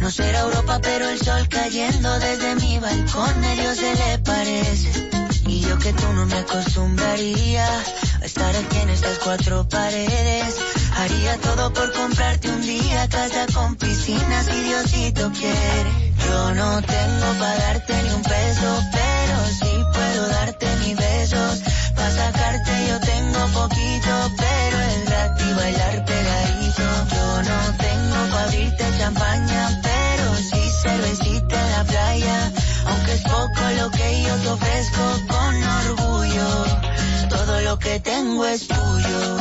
No 0.00 0.10
será 0.10 0.40
Europa, 0.40 0.78
pero 0.82 1.08
el 1.08 1.18
sol 1.18 1.48
cayendo 1.48 2.18
desde 2.18 2.54
mi 2.56 2.78
balcón 2.78 3.44
a 3.44 3.54
Dios 3.54 3.78
se 3.78 3.94
le 3.94 4.18
parece. 4.18 5.08
Y 5.46 5.60
yo 5.60 5.78
que 5.78 5.90
tú 5.94 6.06
no 6.12 6.26
me 6.26 6.36
acostumbraría 6.36 7.66
a 8.20 8.24
estar 8.24 8.54
aquí 8.54 8.78
en 8.78 8.90
estas 8.90 9.18
cuatro 9.20 9.66
paredes. 9.66 10.56
Haría 10.98 11.38
todo 11.38 11.72
por 11.72 11.90
comprarte 11.94 12.50
un 12.50 12.60
día 12.60 13.08
casa 13.08 13.46
con 13.54 13.76
piscina 13.76 14.42
si 14.44 14.62
Diosito 14.64 15.32
quiere. 15.32 16.12
Yo 16.26 16.54
no 16.54 16.82
tengo 16.82 17.26
para 17.38 17.56
darte 17.56 18.02
ni 18.02 18.10
un 18.10 18.22
peso, 18.22 18.84
pero 18.92 19.46
sí 19.60 19.72
puedo 19.94 20.28
darte 20.28 20.66
mis 20.84 20.96
besos. 20.96 21.62
Para 21.96 22.10
sacarte 22.10 22.72
yo 22.86 23.00
tengo 23.00 23.46
poquito, 23.48 24.30
pero 24.36 24.78
es 24.78 25.04
gratis 25.06 25.56
bailar 25.56 26.01
lo 37.72 37.78
que 37.78 38.00
tengo 38.00 38.44
es 38.44 38.68
tuyo. 38.68 39.36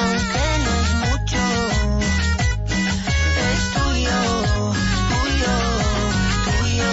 Aunque 0.00 0.46
no 0.64 0.70
es 0.82 0.90
mucho, 1.04 1.42
es 3.50 3.62
tuyo, 3.76 4.18
tuyo, 5.12 5.54
tuyo. 6.46 6.92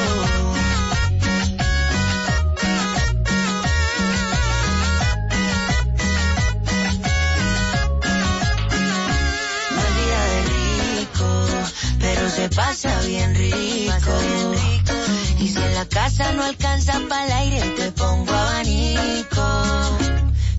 No 9.71 9.81
es 9.87 9.93
de 9.97 10.37
rico, 10.53 11.29
pero 11.99 12.29
se 12.29 12.45
pasa 12.49 13.01
bien 13.07 13.32
casa 16.17 16.31
no 16.33 16.43
alcanza 16.43 16.99
para 17.09 17.25
el 17.25 17.31
aire, 17.31 17.69
te 17.75 17.91
pongo 17.91 18.31
abanico. 18.31 19.45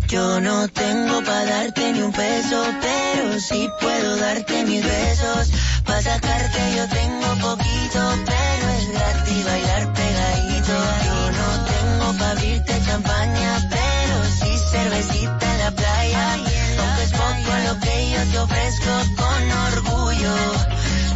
Yo 0.09 0.41
no 0.41 0.69
tengo 0.69 1.23
para 1.23 1.45
darte 1.45 1.93
ni 1.93 2.03
un 2.03 2.13
peso, 2.13 2.65
pero 2.81 3.41
sí 3.41 3.69
puedo 3.81 4.17
darte 4.17 4.65
mis 4.65 4.85
besos. 4.85 5.51
Para 5.85 6.03
sacarte 6.03 6.59
yo 6.77 6.89
tengo 6.89 7.29
poquito, 7.49 8.01
pero 8.27 8.69
es 8.79 8.93
gratis 8.93 9.45
bailar 9.45 9.93
pegadito. 9.93 10.77
Yo 11.07 11.31
no 11.39 11.49
tengo 11.73 12.19
para 12.19 12.31
abrirte 12.33 12.83
champaña, 12.87 13.69
pero 13.71 14.15
sí 14.39 14.59
cervecita 14.73 15.53
en 15.53 15.59
la 15.59 15.71
playa. 15.71 16.33
Aunque 16.81 17.03
es 17.03 17.13
poco 17.13 17.51
lo 17.67 17.81
que 17.81 18.11
yo 18.11 18.31
te 18.33 18.39
ofrezco 18.39 18.93
con 19.17 19.43
orgullo, 19.73 20.35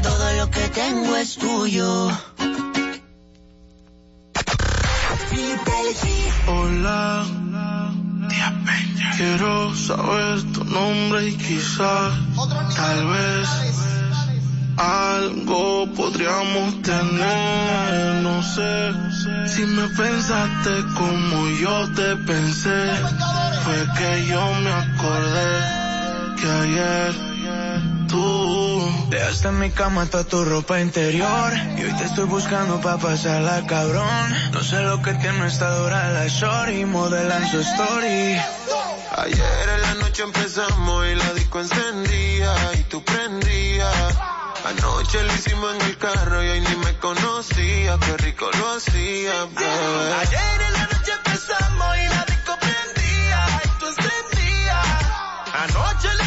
todo 0.02 0.32
lo 0.34 0.50
que 0.50 0.68
tengo 0.68 1.16
es 1.16 1.34
tuyo. 1.36 2.37
Hola. 6.46 7.24
Quiero 9.16 9.74
saber 9.74 10.42
tu 10.52 10.64
nombre 10.64 11.28
y 11.28 11.36
quizás, 11.36 12.14
tal 12.76 13.06
vez, 13.06 13.48
algo 14.76 15.88
podríamos 15.94 16.82
tener. 16.82 18.22
No 18.22 18.42
sé 18.42 18.92
si 19.48 19.62
me 19.66 19.88
pensaste 19.88 20.84
como 20.96 21.48
yo 21.60 21.92
te 21.94 22.16
pensé. 22.16 22.90
Fue 23.64 23.86
que 23.98 24.26
yo 24.26 24.54
me 24.62 24.70
acordé 24.70 25.50
que 26.40 26.48
ayer 26.48 27.27
tú 28.08 29.06
Dejaste 29.10 29.48
en 29.48 29.58
mi 29.60 29.70
cama 29.70 30.06
toda 30.06 30.24
tu 30.24 30.44
ropa 30.44 30.80
interior 30.80 31.52
Y 31.76 31.84
hoy 31.84 31.92
te 31.98 32.04
estoy 32.04 32.24
buscando 32.24 32.80
pa' 32.80 32.98
pasarla 32.98 33.64
cabrón 33.66 34.34
No 34.52 34.62
sé 34.62 34.80
lo 34.82 35.00
que 35.02 35.14
tiene 35.14 35.46
esta 35.46 35.70
dura 35.76 36.10
la 36.12 36.26
shorty 36.26 36.84
Modelan 36.84 37.48
su 37.50 37.60
story 37.60 38.36
Ayer 39.18 39.68
en 39.74 39.82
la 39.82 39.94
noche 39.94 40.22
empezamos 40.22 41.06
y 41.06 41.14
la 41.16 41.32
disco 41.34 41.58
encendía 41.58 42.54
y 42.74 42.82
tú 42.84 43.02
prendías. 43.02 44.16
Anoche 44.64 45.22
lo 45.24 45.34
hicimos 45.34 45.74
en 45.74 45.80
el 45.82 45.98
carro 45.98 46.44
y 46.44 46.48
hoy 46.48 46.60
ni 46.60 46.76
me 46.76 46.96
conocía, 46.98 47.98
qué 47.98 48.16
rico 48.18 48.48
lo 48.58 48.76
hacía, 48.76 49.32
bebé. 49.56 50.14
Ayer 50.20 50.62
en 50.68 50.72
la 50.72 50.86
noche 50.86 51.12
empezamos 51.24 51.96
y 51.96 52.08
la 52.08 52.24
disco 52.26 52.56
prendía 52.60 53.60
y 53.64 53.68
tú 53.80 53.86
encendías. 53.86 54.86
Anoche 55.64 56.17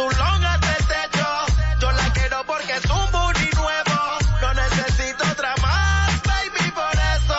forma 0.00 0.12
el 0.12 0.16
capsulón 0.16 0.44
hasta 0.44 0.76
el 0.76 0.86
techo. 0.86 1.26
Yo 1.80 1.92
la 1.92 2.12
quiero 2.12 2.44
porque 2.46 2.72
es 2.72 2.84
un 2.84 3.12
booty 3.12 3.50
nuevo. 3.56 3.98
No 4.40 4.54
necesito 4.54 5.24
otra 5.30 5.54
más, 5.62 6.22
baby, 6.22 6.70
por 6.72 6.94
eso. 6.94 7.38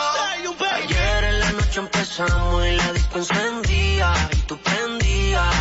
Ayer 0.74 1.24
en 1.24 1.40
la 1.40 1.52
noche 1.52 1.80
empezamos 1.80 2.66
y 2.66 2.72
la 2.76 2.92
disco 2.92 3.18
encendía 3.18 4.12
y 4.32 4.36
tú 4.42 4.58
prendías. 4.58 5.54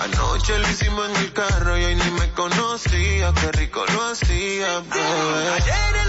Anoche 0.00 0.58
lo 0.58 0.68
hicimos 0.68 1.10
en 1.10 1.16
el 1.16 1.32
carro 1.32 1.76
y 1.76 1.84
hoy 1.84 1.94
ni 1.96 2.10
me 2.12 2.30
conocía, 2.32 3.32
qué 3.40 3.52
rico 3.52 3.84
lo 3.92 4.10
hacía, 4.10 4.80
bebé. 4.80 5.48
Ayer 5.56 5.96
en 6.02 6.07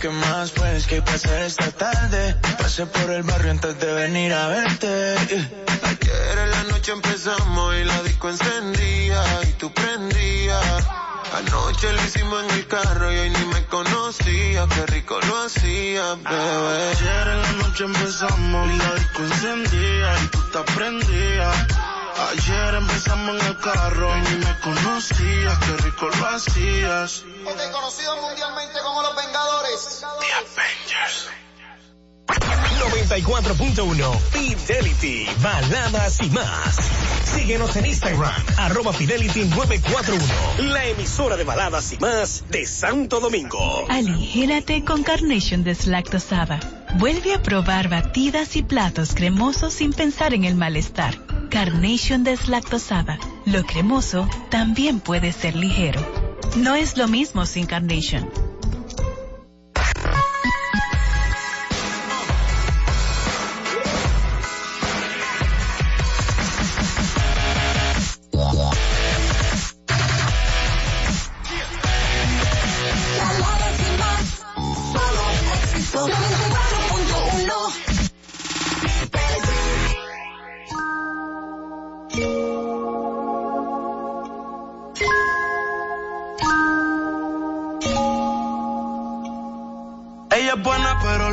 Que 0.00 0.08
más 0.08 0.50
pues 0.50 0.86
que 0.88 0.98
hacer 0.98 1.44
esta 1.44 1.70
tarde 1.70 2.34
Pasé 2.58 2.86
por 2.86 3.08
el 3.12 3.22
barrio 3.22 3.52
antes 3.52 3.78
de 3.78 3.92
venir 3.92 4.32
a 4.32 4.48
verte 4.48 5.14
Ayer 5.16 6.38
en 6.38 6.50
la 6.50 6.62
noche 6.64 6.90
empezamos 6.90 7.76
y 7.76 7.84
la 7.84 8.02
disco 8.02 8.28
encendía 8.30 9.22
y 9.44 9.52
tú 9.52 9.72
prendías. 9.72 10.86
Anoche 11.34 11.92
lo 11.92 12.04
hicimos 12.04 12.44
en 12.44 12.50
el 12.50 12.66
carro 12.66 13.12
y 13.12 13.18
hoy 13.18 13.30
ni 13.30 13.44
me 13.46 13.64
conocía, 13.66 14.66
qué 14.74 14.86
rico 14.86 15.20
lo 15.20 15.44
hacía, 15.44 16.14
bebé. 16.14 16.90
Ayer 16.90 17.28
en 17.28 17.42
la 17.42 17.52
noche 17.52 17.84
empezamos 17.84 18.70
y 18.70 18.76
la 18.76 18.94
disco 18.94 19.22
encendía 19.22 20.14
y 20.22 20.26
tú 20.28 20.38
te 20.50 20.72
prendías. 20.74 21.85
Ayer 22.18 22.74
empezamos 22.74 23.40
en 23.40 23.46
el 23.46 23.58
carro 23.58 24.16
y 24.16 24.20
ni 24.22 24.36
me 24.36 24.60
conocías, 24.60 25.58
qué 25.58 25.76
rico 25.84 26.08
lo 26.08 26.26
hacías. 26.28 27.24
Ok, 27.44 27.72
conocido 27.72 28.16
mundialmente 28.22 28.80
como 28.82 29.02
los 29.02 29.14
Vengadores. 29.16 30.02
The 30.20 30.32
Avengers. 30.32 31.28
94.1 33.06 34.18
Fidelity, 34.30 35.26
baladas 35.42 36.22
y 36.22 36.30
más. 36.30 36.76
Síguenos 37.24 37.76
en 37.76 37.86
Instagram, 37.86 38.32
arroba 38.56 38.92
Fidelity 38.92 39.44
941, 39.44 40.72
la 40.72 40.86
emisora 40.86 41.36
de 41.36 41.44
baladas 41.44 41.92
y 41.92 41.98
más 41.98 42.44
de 42.48 42.66
Santo 42.66 43.20
Domingo. 43.20 43.86
Aligérate 43.90 44.84
con 44.84 45.02
Carnation 45.02 45.64
deslactosada. 45.64 46.75
Vuelve 46.94 47.34
a 47.34 47.42
probar 47.42 47.88
batidas 47.88 48.56
y 48.56 48.62
platos 48.62 49.14
cremosos 49.14 49.74
sin 49.74 49.92
pensar 49.92 50.32
en 50.32 50.44
el 50.44 50.54
malestar. 50.54 51.18
Carnation 51.50 52.24
deslactosada. 52.24 53.18
Lo 53.44 53.64
cremoso 53.64 54.28
también 54.50 55.00
puede 55.00 55.32
ser 55.32 55.56
ligero. 55.56 56.00
No 56.56 56.74
es 56.74 56.96
lo 56.96 57.06
mismo 57.06 57.44
sin 57.44 57.66
Carnation. 57.66 58.30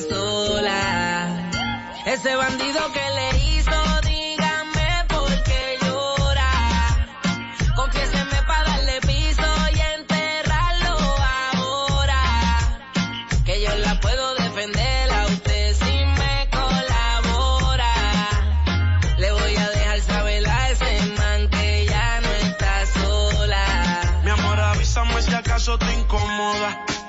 sola. 0.00 1.50
Ese 2.06 2.34
bandido 2.34 2.80
que 2.92 3.10
le 3.14 3.41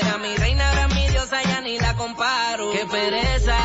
Era 0.00 0.18
mi 0.18 0.36
reina, 0.36 0.68
ahora 0.68 0.88
mi 0.88 1.08
diosa, 1.08 1.42
ya 1.42 1.60
ni 1.60 1.78
la 1.78 1.94
comparo. 1.94 2.70
Qué 2.72 2.84
pereza, 2.86 3.58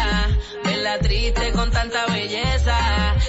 verla 0.64 1.00
triste 1.00 1.52
con 1.52 1.70
tanta 1.72 2.06
belleza. 2.08 2.78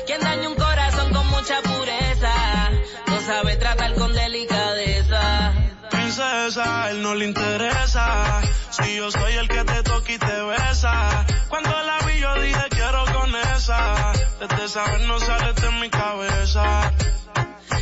Quien 0.06 0.20
daña 0.20 0.48
un 0.48 0.54
corazón 0.54 1.12
con 1.12 1.26
mucha 1.28 1.60
pureza, 1.62 2.70
no 3.08 3.20
sabe 3.20 3.56
tratar 3.56 3.94
con 3.94 4.12
delicadeza. 4.12 5.52
Princesa, 5.90 6.90
él 6.90 7.02
no 7.02 7.14
le 7.14 7.26
interesa. 7.26 8.40
Si 8.70 8.96
yo 8.96 9.10
soy 9.10 9.34
el 9.34 9.48
que 9.48 9.64
te 9.64 9.82
toca 9.82 10.12
y 10.12 10.18
te 10.18 10.42
besa. 10.42 11.26
Cuando 11.48 11.70
la 11.70 11.98
vi 12.06 12.20
yo 12.20 12.34
dije 12.40 12.64
quiero 12.70 13.04
con 13.12 13.34
esa. 13.34 14.12
Desde 14.40 14.64
esa 14.64 14.84
vez 14.92 15.06
no 15.06 15.18
sale 15.18 15.52
de 15.52 15.70
mi 15.80 15.90
cabeza. 15.90 16.92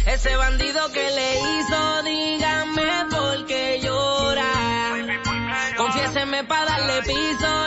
Ese 0.07 0.35
bandido 0.37 0.91
que 0.93 1.11
le 1.11 1.31
hizo, 1.39 2.03
dígame 2.03 3.07
por 3.11 3.30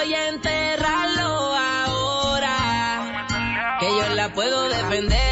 piso 0.03 0.09
y 0.09 0.13
enterrarlo 0.13 1.55
ahora. 1.55 2.57
Que 3.79 3.87
yo 3.87 4.09
la 4.15 4.29
puedo 4.29 4.69
defender 4.69 5.22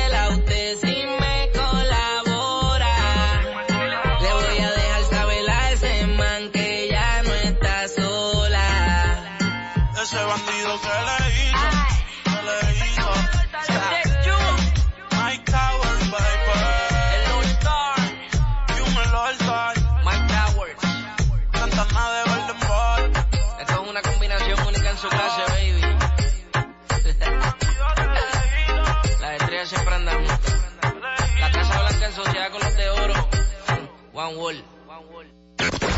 One 34.37 34.39
Wall. 34.39 34.55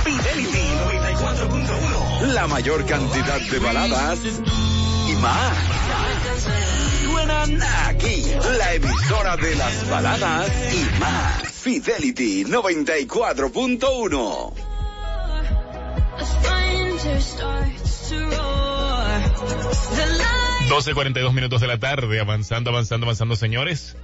Fidelity 0.03 0.67
94.1. 2.21 2.34
La 2.34 2.47
mayor 2.47 2.86
cantidad 2.86 3.39
de 3.39 3.59
baladas 3.59 4.19
y 4.23 5.15
más. 5.21 5.57
Suenan 7.03 7.61
aquí, 7.88 8.23
la 8.57 8.73
emisora 8.73 9.38
de 9.38 9.55
las 9.55 9.89
baladas 9.89 10.49
y 10.73 10.99
más. 10.99 11.43
Fidelity 11.51 12.43
94.1. 12.45 14.53
A 16.15 16.25
stranger 16.25 17.19
starts 17.21 18.09
to 18.09 18.19
roar. 18.19 19.21
The 19.95 20.05
light 20.17 20.43
12.42 20.69 21.34
minutos 21.34 21.61
de 21.61 21.67
la 21.67 21.77
tarde, 21.77 22.19
avanzando, 22.19 22.71
avanzando, 22.71 23.05
avanzando, 23.05 23.36
señores. 23.36 23.95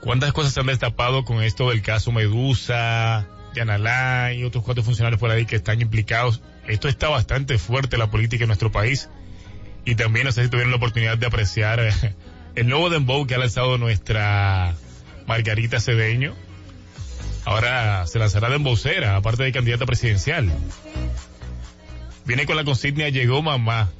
¿Cuántas 0.00 0.32
cosas 0.32 0.52
se 0.52 0.60
han 0.60 0.66
destapado 0.66 1.24
con 1.24 1.42
esto 1.42 1.70
del 1.70 1.82
caso 1.82 2.12
Medusa, 2.12 3.26
Yanalá 3.54 4.32
y 4.32 4.44
otros 4.44 4.64
cuatro 4.64 4.82
funcionarios 4.82 5.20
por 5.20 5.30
ahí 5.30 5.46
que 5.46 5.56
están 5.56 5.80
implicados? 5.80 6.42
Esto 6.66 6.88
está 6.88 7.08
bastante 7.08 7.58
fuerte, 7.58 7.98
la 7.98 8.10
política 8.10 8.44
en 8.44 8.48
nuestro 8.48 8.72
país. 8.72 9.08
Y 9.84 9.94
también 9.94 10.26
no 10.26 10.32
sé 10.32 10.44
si 10.44 10.48
tuvieron 10.48 10.70
la 10.70 10.76
oportunidad 10.76 11.18
de 11.18 11.26
apreciar 11.26 11.80
eh, 11.80 11.92
el 12.54 12.68
nuevo 12.68 12.90
dembow 12.90 13.26
que 13.26 13.34
ha 13.34 13.38
lanzado 13.38 13.78
nuestra 13.78 14.74
Margarita 15.26 15.80
Cedeño. 15.80 16.34
Ahora 17.44 18.06
se 18.06 18.18
lanzará 18.18 18.48
de 18.48 18.56
embocera, 18.56 19.16
aparte 19.16 19.42
de 19.42 19.52
candidata 19.52 19.86
presidencial. 19.86 20.52
Viene 22.24 22.46
con 22.46 22.56
la 22.56 22.64
consigna 22.64 23.08
Llegó 23.08 23.42
mamá. 23.42 23.90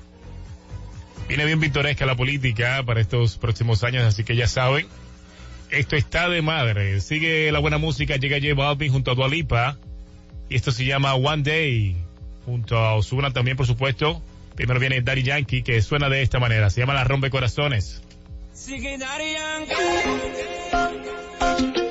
Viene 1.28 1.44
bien 1.44 1.61
pintoresca 1.61 2.07
la 2.07 2.16
política 2.16 2.82
para 2.84 3.00
estos 3.00 3.38
próximos 3.38 3.82
años, 3.84 4.05
así 4.05 4.22
que 4.22 4.36
ya 4.36 4.46
saben, 4.46 4.86
esto 5.73 5.97
está 5.97 6.29
de 6.29 6.43
madre. 6.43 7.01
Sigue 7.01 7.51
la 7.51 7.59
buena 7.59 7.79
música, 7.79 8.16
llega 8.16 8.39
J 8.39 8.55
Balvin 8.55 8.93
junto 8.93 9.11
a 9.11 9.14
Dualipa. 9.14 9.79
Y 10.49 10.57
esto 10.57 10.70
se 10.70 10.85
llama 10.85 11.14
One 11.14 11.43
Day, 11.43 11.97
junto 12.45 12.77
a 12.77 12.95
Osuna 12.95 13.33
también, 13.33 13.57
por 13.57 13.66
supuesto. 13.66 14.23
Primero 14.55 14.79
viene 14.79 15.01
Daddy 15.01 15.23
Yankee, 15.23 15.62
que 15.62 15.81
suena 15.81 16.11
de 16.11 16.23
esta 16.23 16.39
manera. 16.39 16.68
Se 16.70 16.81
llama 16.81 16.95
La 16.95 17.05
Rompe 17.05 17.31
Corazones. 17.31 18.03
Sigue 18.53 18.99
Daddy 18.99 19.33
Yankee. 21.49 21.82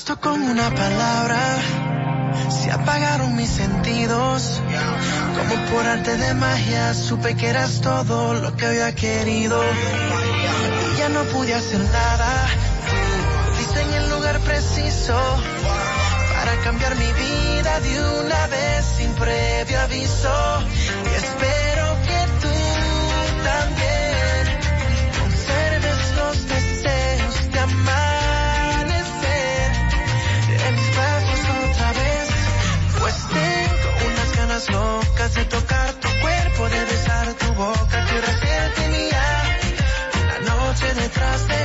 bastó 0.00 0.18
con 0.18 0.40
una 0.40 0.70
palabra, 0.70 1.58
se 2.48 2.70
apagaron 2.70 3.36
mis 3.36 3.50
sentidos. 3.50 4.62
Como 5.36 5.54
por 5.66 5.86
arte 5.86 6.16
de 6.16 6.32
magia, 6.32 6.94
supe 6.94 7.36
que 7.36 7.48
eras 7.48 7.82
todo 7.82 8.32
lo 8.32 8.56
que 8.56 8.64
había 8.64 8.94
querido. 8.94 9.62
Ya 10.96 11.10
no 11.10 11.22
pude 11.24 11.54
hacer 11.54 11.80
nada, 11.80 12.46
diste 13.58 13.82
en 13.82 13.92
el 13.92 14.08
lugar 14.08 14.40
preciso 14.40 15.18
para 16.34 16.56
cambiar 16.64 16.96
mi 16.96 17.12
vida 17.12 17.80
de 17.80 18.20
una 18.24 18.46
vez 18.46 18.86
sin 18.96 19.12
previo 19.12 19.80
aviso 19.80 20.64
estás 34.68 35.34
de 35.34 35.44
tocar 35.46 35.92
tu 35.94 36.08
cuerpo, 36.20 36.68
de 36.68 36.84
besar 36.84 37.34
tu 37.34 37.54
boca, 37.54 38.04
quiero 38.08 38.26
hacerte 38.26 38.88
mía. 38.88 39.58
La 40.28 40.38
noche 40.54 40.94
detrás 40.94 41.48
de 41.48 41.59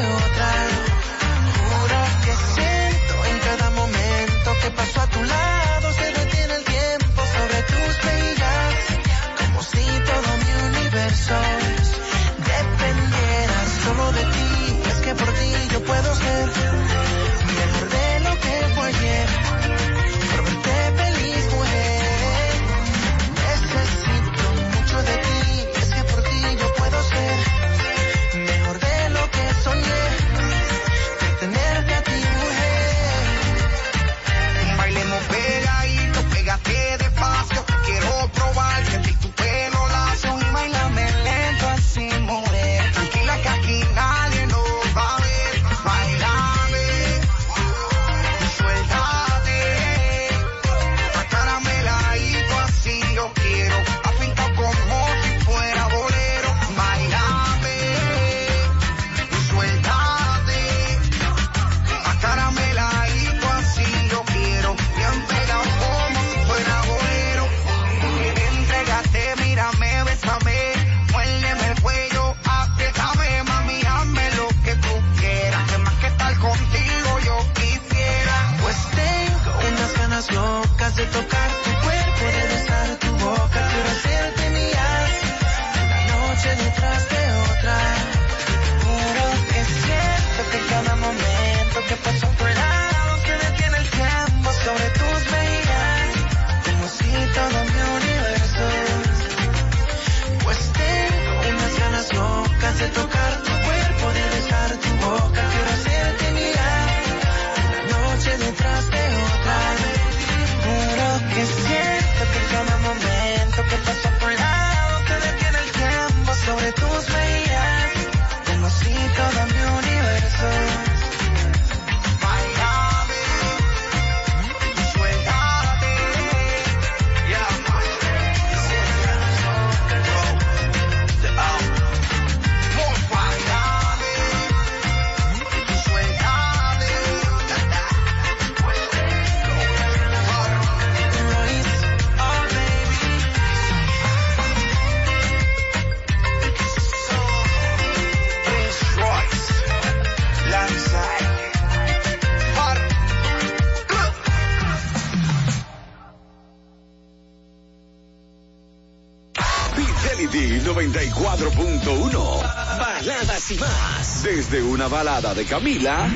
Camila 165.49 166.07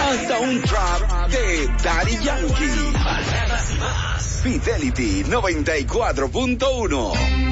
hasta 0.00 0.38
un 0.40 0.62
trap 0.62 1.28
de 1.30 1.68
Daddy 1.82 2.18
Yankee. 2.22 2.92
Fidelity 4.42 5.24
94.1. 5.24 7.45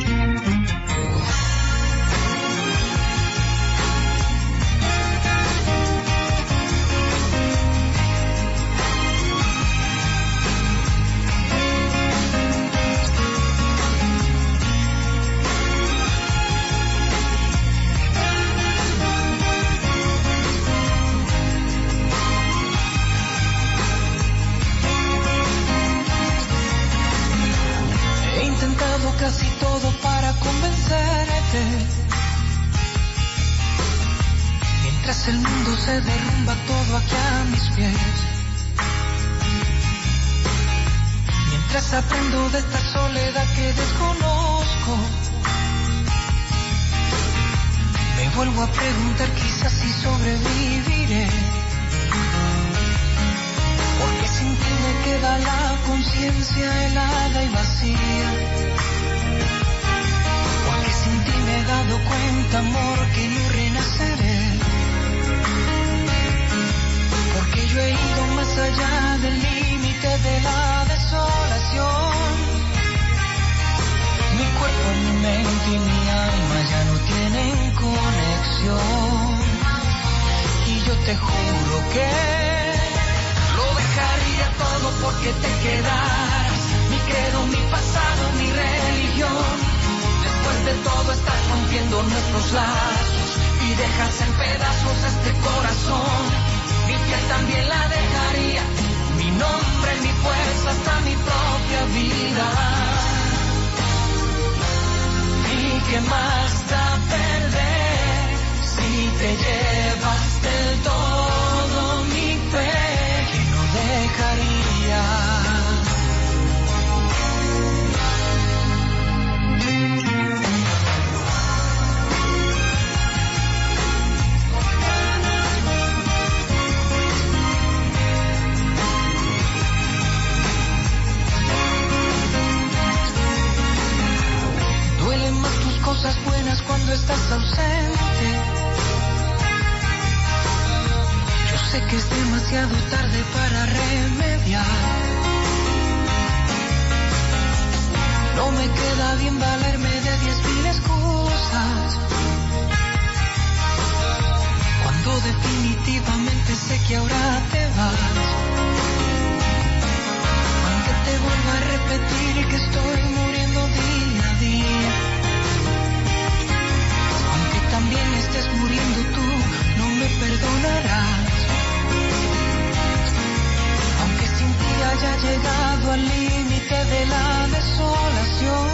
la 177.06 177.46
desolación. 177.48 178.68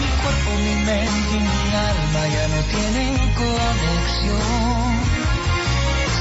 Mi 0.00 0.08
cuerpo, 0.22 0.50
mi 0.66 0.74
mente 0.88 1.36
y 1.36 1.40
mi 1.40 1.68
alma 1.90 2.22
ya 2.34 2.44
no 2.48 2.60
tienen 2.74 3.14
conexión. 3.42 4.90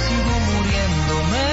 Sigo 0.04 0.34
muriéndome. 0.50 1.48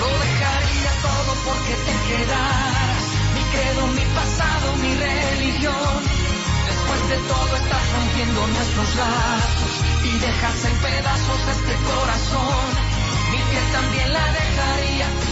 Lo 0.00 0.08
dejaría 0.26 0.92
todo 1.06 1.30
porque 1.46 1.74
te 1.86 1.94
quedaras. 2.08 3.02
Mi 3.34 3.42
credo, 3.52 3.86
mi 3.98 4.04
pasado, 4.18 4.66
mi 4.82 4.92
religión. 4.94 5.94
Después 6.68 7.00
de 7.08 7.18
todo 7.28 7.56
estás 7.56 7.84
rompiendo 7.96 8.46
nuestros 8.46 8.94
lazos 8.96 9.72
y 10.04 10.18
dejas 10.18 10.64
en 10.64 10.76
pedazos 10.78 11.40
este 11.56 11.74
corazón. 11.90 12.64
Mi 13.30 13.38
piel 13.38 13.66
también 13.72 14.12
la 14.12 14.26
dejaría. 14.32 15.31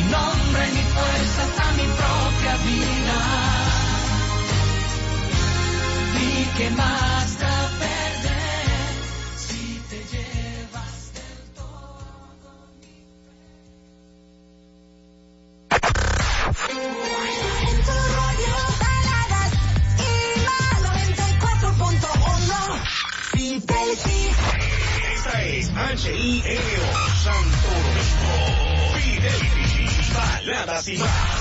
mi 0.00 0.10
nombre, 0.10 0.66
mi 0.72 0.82
fuerza, 0.82 1.42
hasta 1.44 1.72
mi 1.72 1.84
propia 1.84 2.56
vida. 2.64 3.18
¿Y 6.20 6.44
qué 6.56 6.70
más 6.70 7.38
da 7.38 7.70
perder 7.78 8.92
si 9.36 9.82
te 9.90 9.98
llevas 10.12 11.12
del 11.14 11.42
todo 11.54 12.52
mi 12.80 12.92
En 17.68 17.76
tu 17.86 17.96
radio, 18.16 18.54
baladas 18.80 19.52
y 19.98 20.12
más 20.46 20.76
94.1 20.82 22.52
Fidelity. 23.32 24.22
Esta 25.14 25.34
es 25.42 25.66
HILO 26.04 26.90
Santo 27.22 27.72
Fidelity 28.94 29.59
baladas 30.46 30.88
y 30.88 30.96
más. 30.96 31.39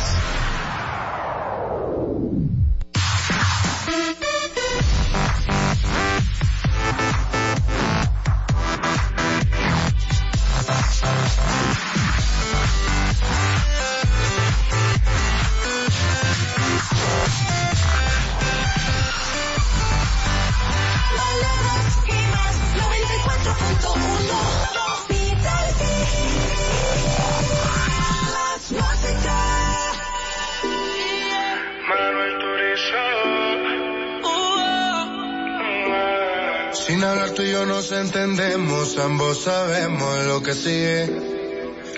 Entendemos, 38.00 38.98
ambos 38.98 39.44
sabemos 39.44 40.26
lo 40.26 40.42
que 40.42 40.54
sigue. 40.54 41.40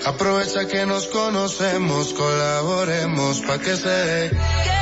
Aprovecha 0.04 0.66
que 0.66 0.84
nos 0.84 1.06
conocemos, 1.06 2.12
colaboremos 2.12 3.40
pa' 3.40 3.58
que 3.58 3.76
se 3.76 3.88
dé. 3.88 4.81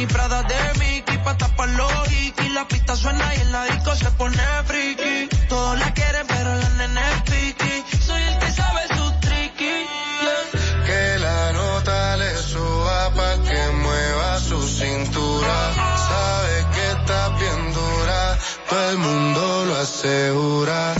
Vini 0.00 0.12
Prada 0.14 0.42
de 0.44 0.78
Mickey 0.78 1.18
pa' 1.18 1.36
tapar 1.36 1.68
los 1.68 2.10
y 2.10 2.32
La 2.54 2.66
pista 2.66 2.96
suena 2.96 3.34
y 3.34 3.40
en 3.42 3.52
la 3.52 3.64
disco 3.64 3.94
se 3.94 4.10
pone 4.12 4.42
friki. 4.64 5.28
Todos 5.46 5.78
la 5.78 5.92
quieren, 5.92 6.26
pero 6.26 6.54
la 6.54 6.68
nena 6.70 7.02
es 7.10 7.22
piqui. 7.30 7.84
Soy 8.06 8.22
el 8.22 8.38
que 8.38 8.50
sabe 8.50 8.80
su 8.96 9.04
tricky. 9.20 9.64
yeah. 10.24 10.86
Que 10.86 11.18
la 11.18 11.52
nota 11.52 12.16
le 12.16 12.34
suba 12.38 13.10
pa' 13.14 13.36
que 13.46 13.62
mueva 13.84 14.38
su 14.38 14.62
cintura. 14.62 15.58
Sabe 16.08 16.66
que 16.74 16.84
está 16.92 17.28
bien 17.40 17.72
dura, 17.74 18.38
todo 18.70 18.90
el 18.90 18.98
mundo 18.98 19.64
lo 19.66 19.76
asegura. 19.76 20.99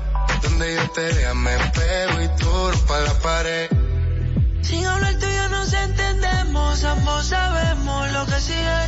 Donde 0.61 0.75
yo 0.75 0.91
te 0.91 1.11
vea 1.13 1.33
me 1.33 1.57
pego 1.57 2.21
y 2.21 2.27
tú 2.37 2.71
para 2.87 3.01
la 3.05 3.13
pared. 3.15 3.67
Sin 4.61 4.85
hablar 4.85 5.15
tú 5.17 5.25
y 5.25 5.35
yo 5.35 5.49
nos 5.49 5.73
entendemos, 5.73 6.83
ambos 6.83 7.25
sabemos 7.25 8.11
lo 8.11 8.25
que 8.27 8.39
sigue. 8.39 8.81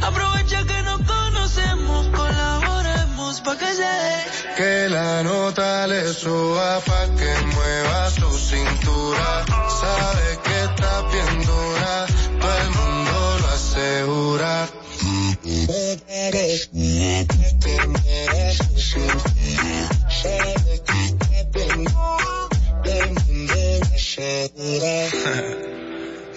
Aprovecha 0.00 0.64
que 0.64 0.82
nos 0.82 1.02
conocemos, 1.02 2.08
colaboremos 2.16 3.42
pa' 3.42 3.58
que 3.58 3.66
se 3.66 3.82
dé. 3.82 4.16
Que 4.56 4.88
la 4.88 5.22
nota 5.22 5.86
le 5.88 6.10
suba 6.10 6.80
pa' 6.86 7.06
que 7.18 7.32
mueva 7.54 8.10
su 8.10 8.30
cintura. 8.38 9.44
Sabe 9.68 10.38
que 10.42 10.56
está 10.64 11.02
bien 11.12 11.42
dura, 11.50 12.06
todo 12.40 12.58
el 12.64 12.70
mundo 12.70 13.38
lo 13.40 13.48
asegura. 13.48 14.68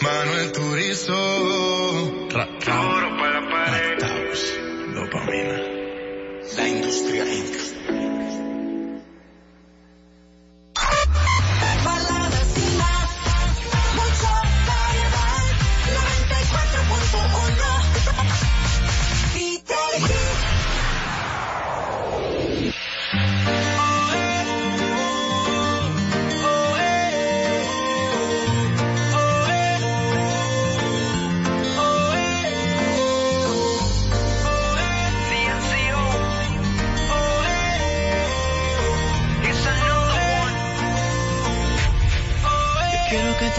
Manuel 0.02 0.52
Turizo. 0.54 1.14
Oro 1.14 2.30
para 3.18 3.42
la 3.42 3.50
pared. 3.50 4.00
Dopamina. 4.96 5.62
La 6.58 6.68
industria 6.68 7.26
Inc. 7.26 7.56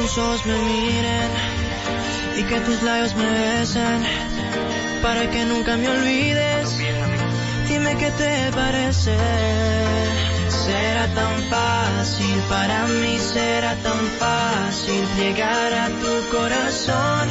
tus 0.06 0.18
ojos 0.18 0.46
me 0.46 0.56
miren 0.56 1.30
y 2.38 2.42
que 2.44 2.60
tus 2.60 2.80
labios 2.82 3.16
me 3.16 3.28
besen 3.28 4.04
para 5.02 5.28
que 5.30 5.44
nunca 5.46 5.76
me 5.76 5.88
olvides. 5.88 6.78
Dime 7.68 7.96
qué 7.96 8.10
te 8.12 8.52
parece 8.52 9.16
ser 10.48 10.98
a 10.98 11.08
tan 11.08 11.34
fácil, 11.50 12.36
para 12.48 12.86
mí 12.86 13.18
será 13.18 13.74
tan 13.82 14.00
fácil 14.20 15.02
llegar 15.18 15.72
a 15.72 15.88
tu 15.88 16.36
corazón, 16.36 17.28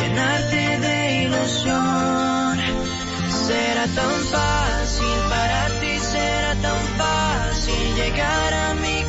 llenarte 0.00 0.78
de 0.78 1.22
ilusión. 1.24 2.58
Será 3.46 3.86
tan 4.00 4.14
fácil, 4.34 5.16
para 5.30 5.68
ti 5.80 5.98
será 5.98 6.54
tan 6.66 6.80
fácil 6.98 7.94
llegar 7.96 8.52
a 8.52 8.74
mi 8.74 8.99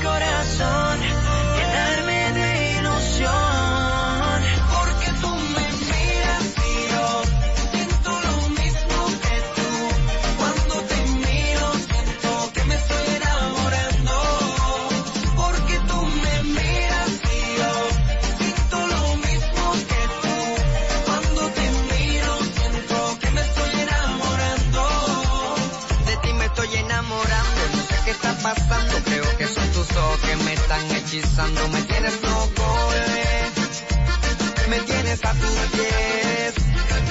hechizando, 31.11 31.67
me 31.69 31.81
tienes 31.81 32.21
loco, 32.21 32.89
bebé. 32.91 34.69
me 34.69 34.79
tienes 34.79 35.19
a 35.25 35.31
tus 35.33 35.49
pies. 35.73 36.53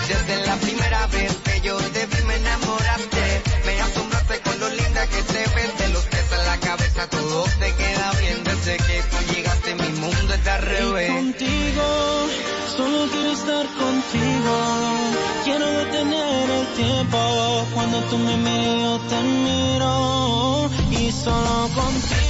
Desde 0.09 0.47
la 0.47 0.57
primera 0.57 1.07
vez 1.09 1.37
que 1.45 1.61
yo 1.61 1.77
te 1.77 2.07
vi 2.07 2.23
me 2.25 2.37
enamoraste, 2.37 3.43
me 3.67 3.81
asombraste 3.81 4.41
con 4.41 4.59
lo 4.59 4.69
linda 4.71 5.07
que 5.07 5.23
te 5.23 5.39
ves, 5.55 5.79
de 5.79 5.89
los 5.89 6.05
pies 6.07 6.33
a 6.33 6.43
la 6.45 6.57
cabeza 6.61 7.07
todo 7.09 7.45
te 7.59 7.75
queda 7.75 8.13
bien, 8.21 8.43
desde 8.45 8.77
que 8.79 9.03
tú 9.03 9.35
llegaste 9.35 9.75
mi 9.75 9.89
mundo 10.01 10.35
está 10.35 10.55
al 10.55 10.63
Y 10.63 10.67
revés. 10.67 11.11
contigo, 11.11 12.27
solo 12.77 13.07
quiero 13.13 13.33
estar 13.33 13.67
contigo. 13.67 14.53
Quiero 15.45 15.67
detener 15.71 16.51
el 16.51 16.67
tiempo. 16.75 17.67
Cuando 17.75 18.01
tú 18.05 18.19
me 18.19 18.37
miras, 18.37 18.81
yo 18.83 19.01
te 19.11 19.21
miro. 19.23 20.71
Y 20.91 21.13
solo 21.13 21.69
contigo, 21.75 22.30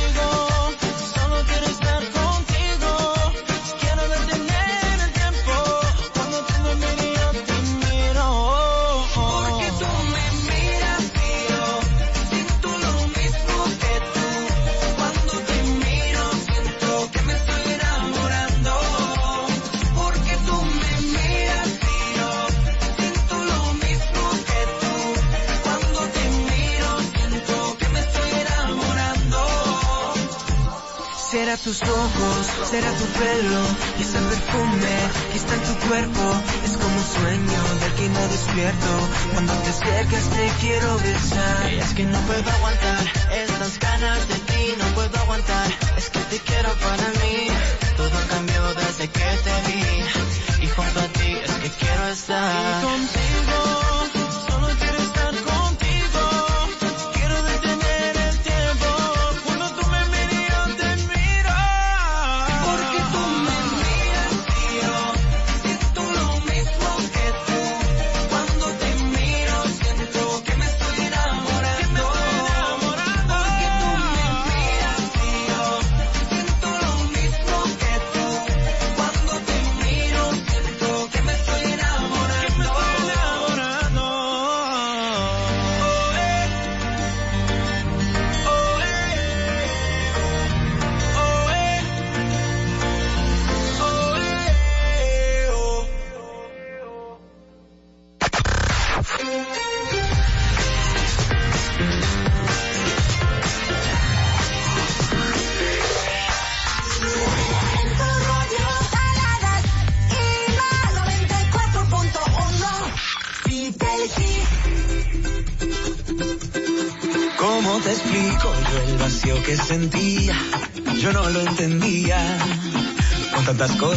tus 31.65 31.83
ojos, 31.83 32.47
será 32.71 32.91
tu 32.93 33.05
pelo 33.05 33.61
y 33.99 34.03
ese 34.03 34.19
perfume 34.19 34.95
que 35.31 35.39
está 35.39 35.55
en 35.55 35.63
tu 35.63 35.89
cuerpo. 35.89 36.23
Es 36.65 36.77
como 36.77 36.97
un 36.97 37.05
sueño 37.05 37.63
del 37.81 37.93
que 37.95 38.09
no 38.09 38.29
despierto. 38.29 38.91
Cuando 39.33 39.53
te 39.53 39.71
acercas 39.71 40.31
te 40.31 40.51
quiero 40.61 40.97
besar. 40.99 41.73
Y 41.73 41.79
es 41.79 41.95
que 41.95 42.05
no 42.05 42.19
puedo 42.21 42.51
aguantar 42.51 42.99
estas 43.33 43.79
ganas 43.79 44.29
de 44.29 44.35
ti, 44.35 44.75
no 44.79 44.87
puedo 44.95 45.19
aguantar. 45.19 45.71
Es 45.97 46.11
que 46.11 46.21
te 46.21 46.39
quiero 46.39 46.73
para 46.75 47.09
mí. 47.21 47.49
Todo 47.97 48.19
cambió 48.31 48.75
desde 48.75 49.09
que 49.09 49.31
te 49.45 49.73
vi 49.73 50.65
y 50.65 50.69
junto 50.69 51.01
a 51.01 51.09
ti 51.09 51.37
es 51.45 51.53
que 51.53 51.71
quiero 51.71 52.09
estar. 52.09 52.83
Contigo, 52.83 53.90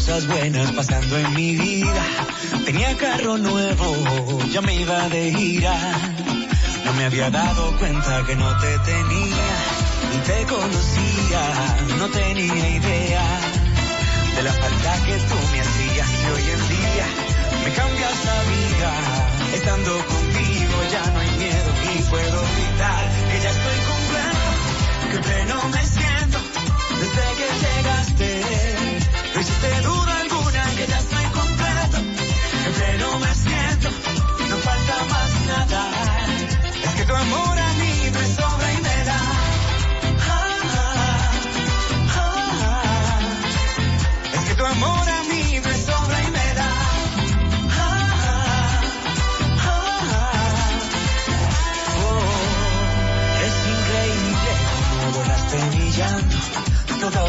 cosas 0.06 0.28
buenas 0.28 0.72
pasando 0.74 1.18
en 1.18 1.34
mi 1.34 1.56
vida. 1.56 2.04
Tenía 2.66 2.98
carro 2.98 3.38
nuevo, 3.38 4.40
ya 4.52 4.62
me 4.62 4.76
iba 4.76 5.08
de 5.08 5.32
gira. 5.32 5.76
No 6.84 6.94
me 6.94 7.06
había 7.06 7.30
dado 7.30 7.72
cuenta 7.78 8.24
que 8.26 8.36
no 8.36 8.50
te 8.58 8.80
tenía. 8.80 9.48
Ni 10.12 10.18
te 10.28 10.46
conocía, 10.46 11.44
no 11.98 12.10
tenía 12.10 12.70
idea 12.70 13.40
de 14.36 14.44
la 14.44 14.52
falta 14.52 14.94
que 15.06 15.16
tú 15.30 15.36
me 15.54 15.62
hacías. 15.62 16.10
Y 16.10 16.32
hoy 16.34 16.50
en 16.52 16.68
día 16.68 17.08
me 17.64 17.72
cambias 17.72 18.26
la 18.26 18.40
vida. 18.52 18.92
Estando 19.54 19.92
contigo 20.06 20.76
ya 20.92 21.12
no 21.12 21.20
hay 21.20 21.32
miedo 21.38 21.72
y 21.96 22.02
puedo 22.10 22.42
gritar 22.42 23.10
que 23.32 23.42
ya 23.42 23.52
estoy 23.52 23.80
completo, 23.88 25.12
que 25.12 25.20
pleno 25.20 25.70
me 25.70 25.93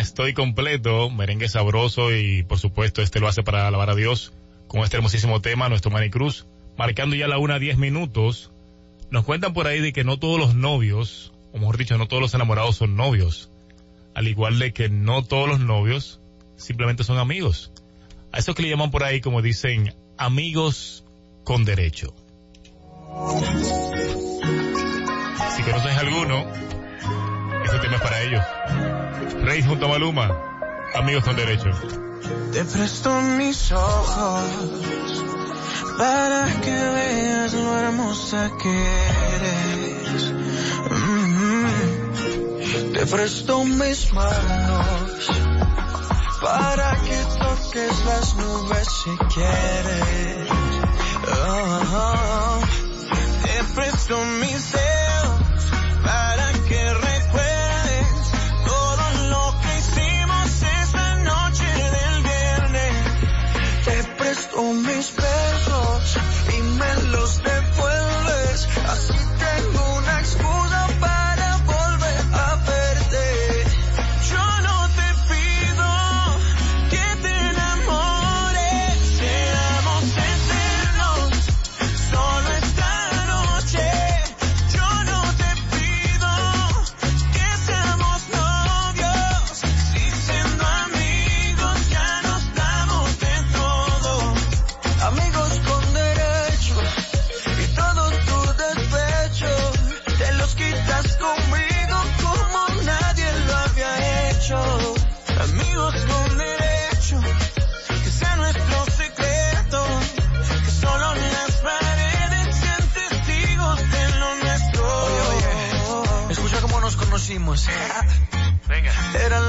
Estoy 0.00 0.32
completo, 0.34 1.10
merengue 1.10 1.48
sabroso 1.48 2.14
y 2.14 2.42
por 2.42 2.58
supuesto 2.58 3.02
este 3.02 3.20
lo 3.20 3.28
hace 3.28 3.42
para 3.42 3.66
alabar 3.66 3.90
a 3.90 3.94
Dios 3.94 4.32
con 4.66 4.80
este 4.80 4.96
hermosísimo 4.96 5.40
tema, 5.40 5.68
nuestro 5.68 5.90
Manny 5.90 6.10
Cruz, 6.10 6.46
marcando 6.76 7.14
ya 7.14 7.28
la 7.28 7.38
una 7.38 7.58
diez 7.58 7.76
minutos. 7.78 8.50
Nos 9.10 9.24
cuentan 9.24 9.52
por 9.52 9.66
ahí 9.66 9.80
de 9.80 9.92
que 9.92 10.04
no 10.04 10.18
todos 10.18 10.38
los 10.38 10.54
novios, 10.54 11.32
o 11.52 11.58
mejor 11.58 11.76
dicho, 11.76 11.98
no 11.98 12.08
todos 12.08 12.22
los 12.22 12.34
enamorados 12.34 12.76
son 12.76 12.96
novios, 12.96 13.50
al 14.14 14.28
igual 14.28 14.58
de 14.58 14.72
que 14.72 14.88
no 14.88 15.24
todos 15.24 15.48
los 15.48 15.60
novios 15.60 16.20
simplemente 16.56 17.04
son 17.04 17.18
amigos. 17.18 17.72
A 18.32 18.38
eso 18.38 18.54
que 18.54 18.62
le 18.62 18.70
llaman 18.70 18.90
por 18.90 19.04
ahí, 19.04 19.20
como 19.20 19.42
dicen, 19.42 19.94
amigos 20.16 21.04
con 21.44 21.64
derecho. 21.64 22.14
Si 25.56 25.62
conoces 25.62 25.96
alguno, 25.98 26.46
para 27.80 28.20
ellos. 28.20 28.44
Rey 29.42 29.62
junto 29.62 29.86
a 29.86 29.88
Maluma, 29.88 30.30
amigos 30.94 31.24
con 31.24 31.36
derecho. 31.36 31.70
Te 32.52 32.64
presto 32.64 33.20
mis 33.38 33.72
ojos 33.72 35.24
para 35.98 36.46
que 36.60 36.70
veas 36.70 37.52
lo 37.54 37.78
hermosa 37.78 38.50
que 38.62 38.86
eres. 39.36 40.32
Mm. 40.90 41.66
Te 42.92 43.06
presto 43.06 43.64
mis 43.64 44.12
manos 44.12 45.30
para 46.42 46.96
que 47.02 47.24
toques 47.38 48.04
las 48.04 48.36
nubes 48.36 48.88
si 49.02 49.10
quieres. 49.34 50.61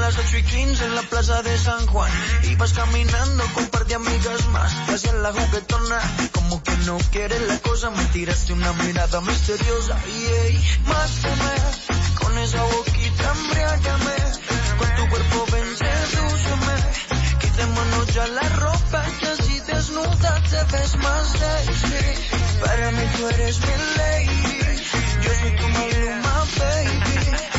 Las 0.04 0.18
8 0.18 0.36
y 0.36 0.42
15 0.42 0.84
en 0.84 0.94
la 0.96 1.02
plaza 1.02 1.42
de 1.42 1.56
San 1.56 1.86
Juan. 1.86 2.10
Ibas 2.42 2.74
caminando 2.74 3.44
con 3.54 3.66
par 3.68 3.86
de 3.86 3.94
amigas 3.94 4.46
más. 4.48 4.70
Hacia 4.90 5.14
la 5.14 5.32
juguetona, 5.32 5.98
como 6.32 6.62
que 6.62 6.76
no 6.88 6.98
quieres 7.10 7.40
la 7.48 7.58
cosa. 7.60 7.88
Me 7.88 8.04
tiraste 8.16 8.52
una 8.52 8.72
mirada 8.74 9.22
misteriosa. 9.22 9.96
Y 10.06 10.24
ey, 10.42 10.78
mátame, 10.84 11.54
con 12.20 12.36
esa 12.36 12.62
boquita 12.64 13.32
embriágame. 13.36 14.16
Con 14.78 14.94
tu 14.96 15.08
cuerpo 15.08 15.46
ven, 15.52 15.68
sedúceme. 15.82 16.76
Quitémonos 17.40 18.06
ya 18.14 18.26
la 18.26 18.48
ropa, 18.60 19.04
que 19.20 19.26
así 19.26 19.60
desnuda 19.60 20.42
te 20.50 20.76
ves 20.76 20.96
más 20.96 21.28
sexy. 21.28 22.60
Para 22.60 22.90
mí 22.90 23.04
tú 23.16 23.28
eres 23.28 23.58
mi 23.58 23.74
lady. 23.96 24.82
Yo 25.22 25.30
soy 25.40 25.56
tu 25.56 25.68
maluma, 25.68 26.44
baby. 26.58 27.53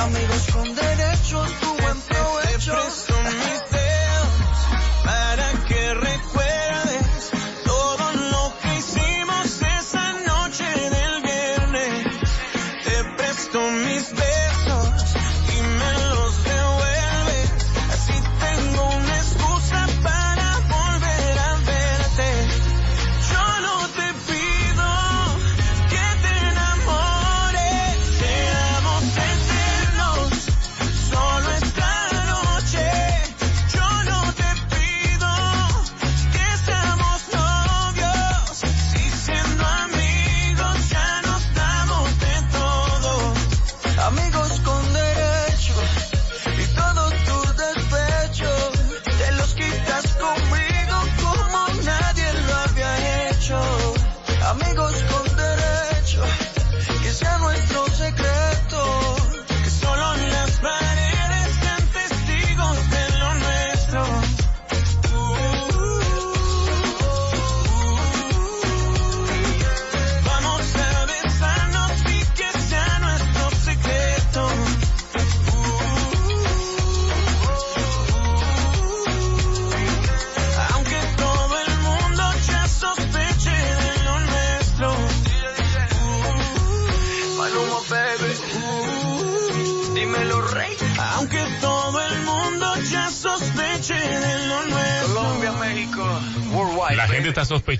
Amigos 0.00 0.46
con 0.50 0.74
derecho, 0.74 1.44
tu 1.60 1.82
buen 1.82 2.00
provecho. 2.08 3.09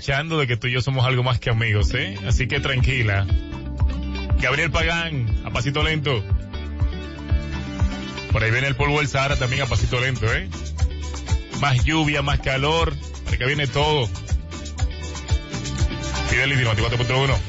sospechando 0.01 0.39
de 0.39 0.47
que 0.47 0.57
tú 0.57 0.65
y 0.65 0.71
yo 0.71 0.81
somos 0.81 1.05
algo 1.05 1.21
más 1.21 1.39
que 1.39 1.51
amigos, 1.51 1.93
¿eh? 1.93 2.17
Así 2.27 2.47
que 2.47 2.59
tranquila. 2.59 3.27
Gabriel 4.39 4.71
Pagán, 4.71 5.43
a 5.45 5.51
pasito 5.51 5.83
lento. 5.83 6.23
Por 8.31 8.43
ahí 8.43 8.49
viene 8.49 8.65
el 8.65 8.75
polvo 8.75 8.97
del 8.97 9.07
Sahara 9.07 9.35
también 9.37 9.61
a 9.61 9.67
pasito 9.67 10.01
lento, 10.01 10.25
¿eh? 10.33 10.49
Más 11.59 11.85
lluvia, 11.85 12.23
más 12.23 12.39
calor, 12.39 12.95
para 13.25 13.37
que 13.37 13.45
viene 13.45 13.67
todo. 13.67 14.09
Fidelity 16.29 16.63
94.1. 16.63 17.40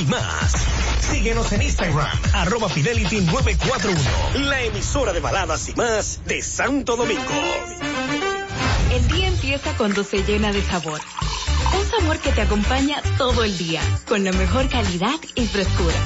y 0.00 0.04
más. 0.06 0.52
Síguenos 1.00 1.52
en 1.52 1.62
Instagram, 1.62 2.18
arroba 2.32 2.68
Fidelity 2.68 3.20
941, 3.20 4.48
la 4.48 4.62
emisora 4.62 5.12
de 5.12 5.20
baladas 5.20 5.68
y 5.68 5.74
más 5.74 6.20
de 6.24 6.42
Santo 6.42 6.96
Domingo. 6.96 7.22
El 8.92 9.08
día 9.08 9.28
empieza 9.28 9.76
cuando 9.76 10.02
se 10.02 10.22
llena 10.22 10.52
de 10.52 10.62
sabor. 10.62 11.00
Un 11.78 11.86
sabor 11.86 12.18
que 12.18 12.32
te 12.32 12.40
acompaña 12.42 13.02
todo 13.18 13.44
el 13.44 13.56
día, 13.56 13.80
con 14.08 14.24
la 14.24 14.32
mejor 14.32 14.68
calidad 14.68 15.18
y 15.34 15.46
frescura. 15.46 15.96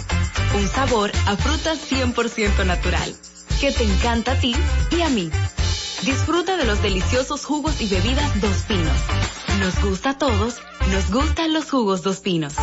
Un 0.57 0.69
sabor 0.69 1.13
a 1.27 1.37
fruta 1.37 1.75
100% 1.75 2.67
natural, 2.67 3.15
que 3.61 3.73
te 3.73 3.85
encanta 3.85 4.33
a 4.33 4.39
ti 4.39 4.55
y 4.91 5.03
a 5.03 5.09
mí. 5.09 5.31
Disfruta 6.03 6.57
de 6.57 6.65
los 6.65 6.83
deliciosos 6.83 7.45
jugos 7.45 7.81
y 7.81 7.89
bebidas 7.89 8.41
Dos 8.41 8.57
Pinos. 8.69 8.99
Nos 9.61 9.81
gusta 9.83 10.11
a 10.11 10.19
todos, 10.19 10.61
nos 10.91 11.11
gustan 11.11 11.53
los 11.53 11.71
jugos 11.71 12.03
Dos 12.03 12.21
Pinos. 12.21 12.55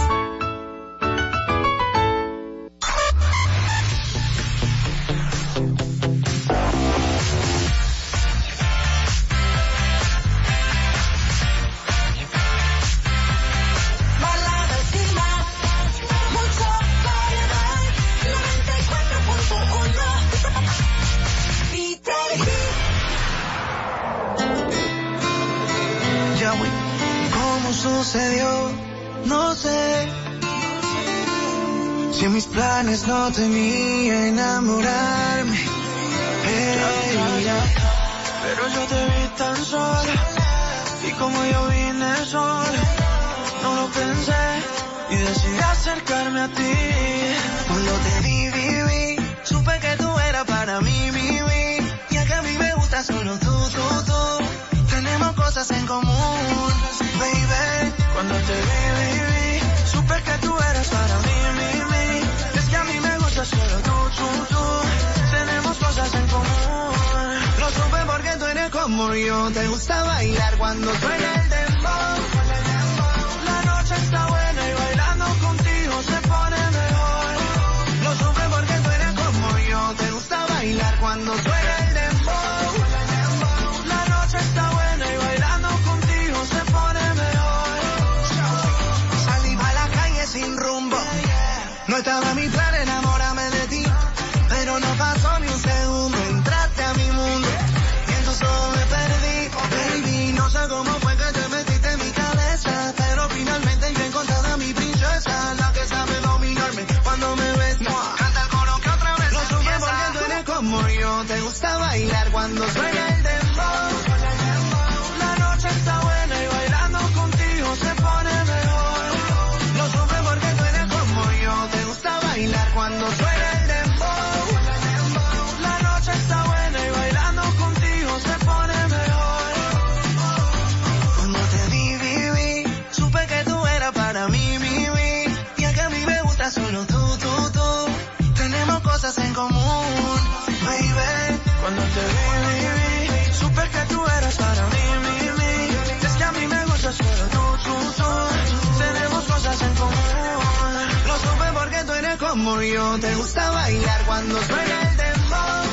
Te 152.62 153.16
gusta 153.16 153.50
bailar 153.50 154.06
cuando 154.06 154.40
suena 154.40 154.82
el 154.84 154.96
dembow. 154.96 155.66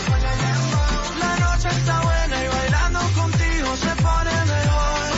La 1.20 1.36
noche 1.36 1.68
está 1.68 2.00
buena 2.00 2.44
y 2.44 2.48
bailando 2.48 3.00
contigo 3.14 3.76
se 3.76 4.02
pone 4.02 4.32
mejor. 4.54 5.10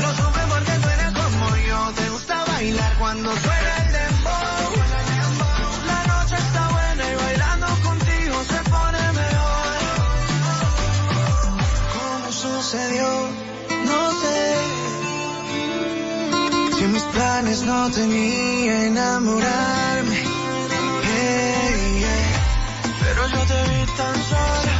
Lo 0.00 0.14
supe 0.16 0.40
porque 0.48 0.72
tú 0.72 0.88
eres 0.88 1.12
como 1.12 1.56
yo. 1.68 1.92
Te 1.96 2.08
gusta 2.08 2.44
bailar 2.46 2.96
cuando 2.98 3.30
suena 3.30 3.76
el 3.84 3.92
dembow. 3.92 4.72
La 5.86 6.02
noche 6.14 6.34
está 6.34 6.68
buena 6.70 7.04
y 7.12 7.14
bailando 7.14 7.66
contigo 7.82 8.44
se 8.48 8.70
pone 8.70 9.12
mejor. 9.12 9.76
¿Cómo 11.92 12.32
sucedió? 12.32 13.08
No 13.84 14.12
sé. 14.22 14.54
Si 16.78 16.84
mis 16.86 17.02
planes 17.02 17.62
no 17.64 17.90
tenía 17.90 18.86
enamorarme. 18.86 19.91
Tan 23.96 24.14
sola. 24.14 24.74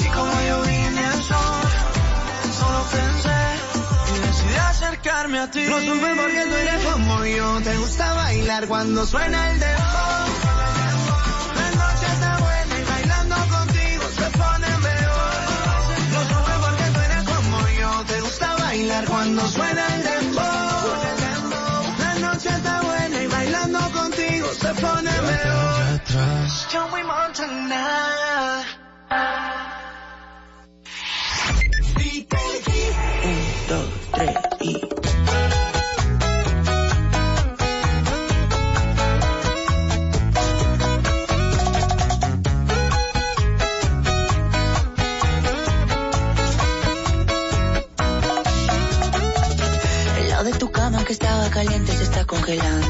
Y 0.00 0.08
como 0.08 0.32
yo 0.48 0.62
vine 0.62 1.04
al 1.06 1.22
sol, 1.22 1.68
solo 2.58 2.80
pensé 2.90 3.40
y 4.14 4.18
decidí 4.26 4.56
acercarme 4.56 5.38
a 5.40 5.50
ti. 5.50 5.64
Lo 5.66 5.80
supe 5.80 6.14
porque 6.16 6.46
tú 6.48 6.54
eres 6.54 6.84
como 6.84 7.24
yo. 7.24 7.60
Te 7.62 7.76
gusta 7.78 8.14
bailar 8.14 8.66
cuando 8.66 9.06
suena 9.06 9.50
el 9.50 9.60
dembow. 9.60 10.26
La 11.56 11.70
noche 11.82 12.06
está 12.14 12.36
buena 12.38 12.78
y 12.78 12.84
bailando 12.84 13.36
contigo 13.56 14.04
se 14.16 14.30
pone 14.38 14.68
mejor. 14.88 15.34
Lo 16.14 16.20
supe 16.30 16.52
porque 16.64 16.84
tú 16.94 17.00
eres 17.00 17.22
como 17.24 17.68
yo. 17.80 18.04
Te 18.06 18.20
gusta 18.20 18.56
bailar 18.56 19.04
cuando 19.06 19.48
suena 19.48 19.86
el 19.94 20.02
dembow. 20.02 20.19
Se 24.60 24.74
pone 24.74 25.10
mejor. 25.10 26.00
Joey 26.70 27.04
Montana. 27.04 28.62
Un, 33.24 33.36
dos, 33.68 33.88
tres 34.12 34.36
y. 34.60 34.80
El 50.18 50.28
lado 50.28 50.44
de 50.44 50.52
tu 50.52 50.70
cama 50.70 51.04
que 51.04 51.12
estaba 51.12 51.48
caliente 51.50 51.92
se 51.92 52.04
está 52.04 52.24
congelando. 52.26 52.89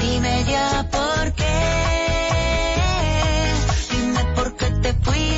Dime 0.00 0.44
ya 0.44 0.86
por 0.90 1.32
qué. 1.32 1.44
Dime 3.90 4.24
por 4.34 4.56
qué 4.56 4.66
te 4.82 4.92
fuiste, 4.94 5.37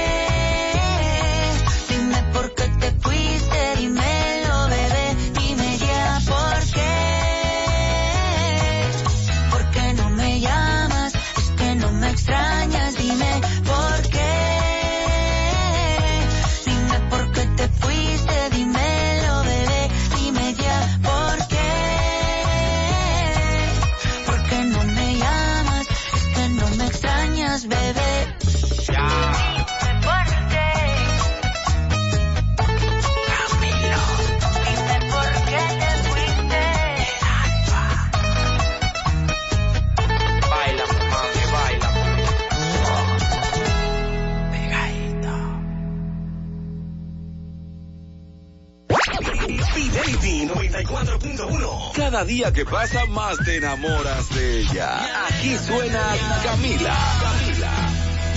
Cada 52.21 52.29
día 52.29 52.53
que 52.53 52.65
pasa 52.65 53.07
más 53.07 53.35
te 53.43 53.55
enamoras 53.55 54.29
de 54.29 54.59
ella. 54.59 55.25
Aquí 55.25 55.57
suena 55.57 56.03
Camila. 56.43 56.95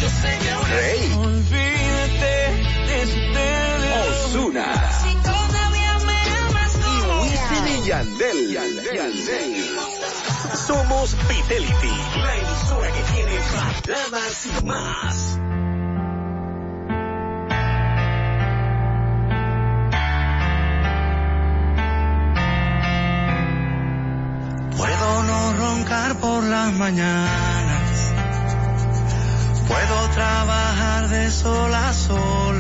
Yo 0.01 0.09
sé 0.09 0.39
que 0.40 0.51
ahora 0.51 0.69
Rey. 0.70 1.12
olvídate. 1.19 2.62
Osuna. 4.09 4.90
Si 4.90 5.15
todavía 5.16 5.98
me 5.98 6.28
amas, 6.28 6.77
no 6.78 7.20
Wisin 7.20 7.69
y 7.69 7.86
Yandel. 7.86 8.52
Yandel. 8.52 9.66
Somos 10.66 11.15
Fidelity, 11.28 11.97
la 12.23 12.36
emisora 12.36 12.90
que 12.90 13.02
tiene 13.12 13.39
baladas 13.52 14.47
y 14.47 14.65
más. 14.65 15.43
Por 26.35 26.44
las 26.44 26.73
mañanas. 26.73 27.90
Puedo 29.69 29.97
trabajar 30.11 31.09
de 31.09 31.31
sol 31.31 31.73
a 31.73 31.93
sol. 31.93 32.56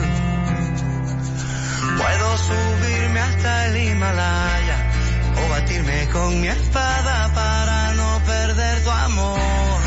Puedo 2.00 2.28
subirme 2.48 3.20
hasta 3.20 3.66
el 3.66 3.76
Himalaya 3.76 4.78
o 5.40 5.48
batirme 5.48 6.08
con 6.12 6.40
mi 6.40 6.48
espada 6.48 7.32
para 7.34 7.94
no 7.94 8.10
perder 8.24 8.84
tu 8.84 8.90
amor. 8.90 9.80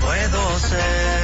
Puedo 0.00 0.58
ser 0.58 1.23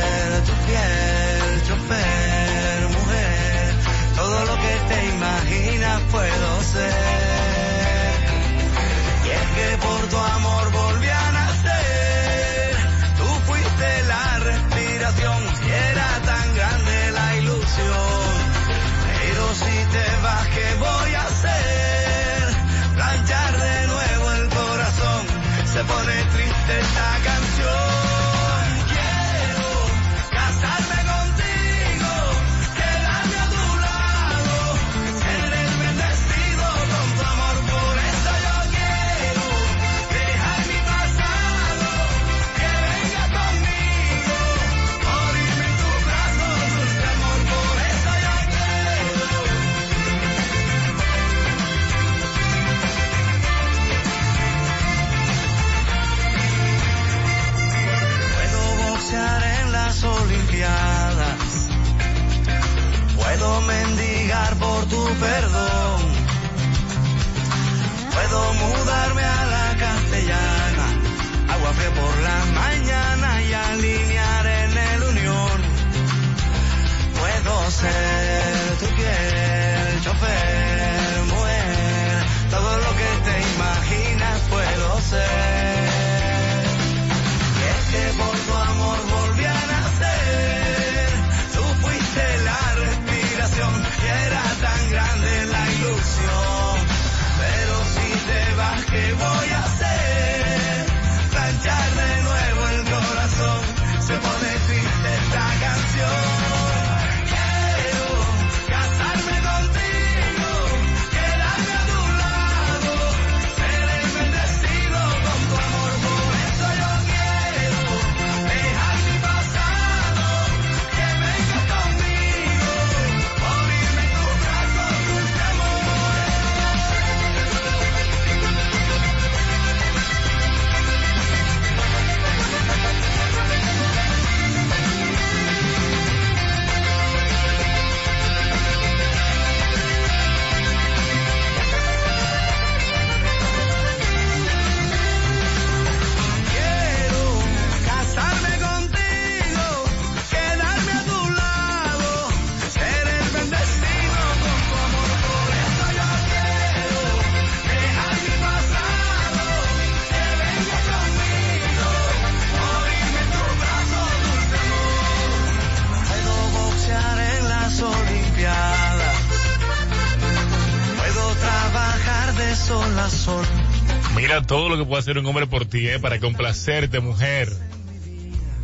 Mira 174.15 174.43
todo 174.43 174.69
lo 174.69 174.77
que 174.77 174.85
puede 174.85 175.01
hacer 175.01 175.19
un 175.19 175.27
hombre 175.27 175.47
por 175.47 175.65
ti, 175.65 175.89
¿eh? 175.89 175.99
Para 175.99 176.19
complacerte, 176.21 177.01
mujer. 177.01 177.49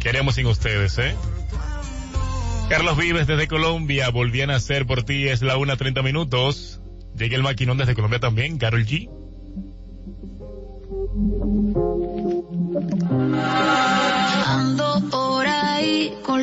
¿Qué 0.00 0.08
haremos 0.10 0.34
sin 0.34 0.46
ustedes, 0.46 0.98
eh? 0.98 1.14
Carlos 2.68 2.96
Vives 2.96 3.26
desde 3.26 3.48
Colombia, 3.48 4.10
volví 4.10 4.40
a 4.42 4.46
nacer 4.46 4.86
por 4.86 5.04
ti, 5.04 5.28
es 5.28 5.40
la 5.42 5.56
1.30 5.56 6.02
minutos. 6.02 6.80
Llega 7.16 7.36
el 7.36 7.42
maquinón 7.42 7.78
desde 7.78 7.94
Colombia 7.94 8.18
también, 8.20 8.58
Carol 8.58 8.84
G. 8.84 9.08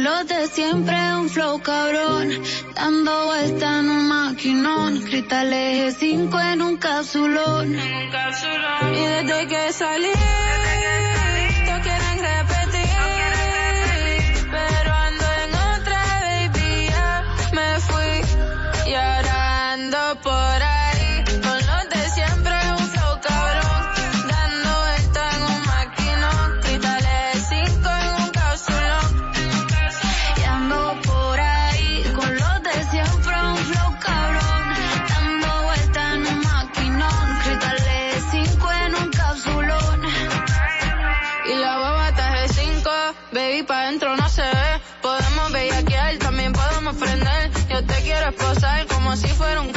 Lote 0.03 0.47
siempre 0.47 0.97
un 1.15 1.29
flow 1.29 1.61
cabrón, 1.61 2.29
dando 2.75 3.25
vuelta 3.27 3.79
en 3.79 3.89
un 3.89 4.07
maquinón, 4.09 4.99
cristal 4.99 5.53
eje 5.53 5.91
5 5.91 6.39
en 6.41 6.61
un 6.61 6.75
capsulón. 6.75 7.73
Y 7.73 8.99
desde 9.13 9.47
que 9.47 9.71
salí, 9.71 10.09
desde 10.09 10.17
que 10.17 10.83
salí 10.83 11.12
como 49.13 49.27
si 49.27 49.27
fuera 49.35 49.61
un 49.61 49.72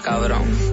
cabrón. 0.00 0.69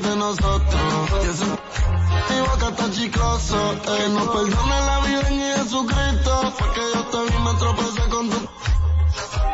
de 0.00 0.16
nosotros. 0.16 1.10
Y 1.22 1.28
es 1.28 1.40
un 1.40 1.58
que 2.58 2.66
está 2.66 2.90
chicloso. 2.90 3.72
Eh, 3.72 4.08
no 4.10 4.32
perdona 4.32 4.80
la 4.80 4.98
vida 5.00 5.28
en 5.28 5.40
Jesucristo. 5.40 6.52
Fue 6.56 6.72
que 6.72 6.80
yo 6.94 7.02
también 7.04 7.44
me 7.44 7.54
tropecé 7.54 8.08
con 8.08 8.30
tu. 8.30 8.36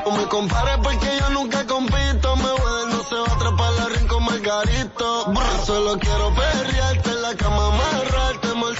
No 0.05 0.17
me 0.17 0.27
compares 0.29 0.79
porque 0.83 1.19
yo 1.21 1.31
nunca 1.31 1.67
compito. 1.67 2.37
Me 2.37 2.51
voy 2.51 2.91
no 2.91 3.03
se 3.03 3.15
va 3.17 3.27
a 3.27 3.35
atrapar 3.35 3.73
la 3.73 3.89
rin 3.91 4.09
con 4.09 4.25
Margarito. 4.25 5.27
Bro, 5.27 5.67
solo 5.67 5.99
quiero 5.99 6.35
perrearte 6.35 7.11
en 7.11 7.23
la 7.23 7.35
cama, 7.35 7.67
amarrarte, 7.67 8.55
mal. 8.55 8.75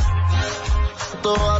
Toda 1.23 1.58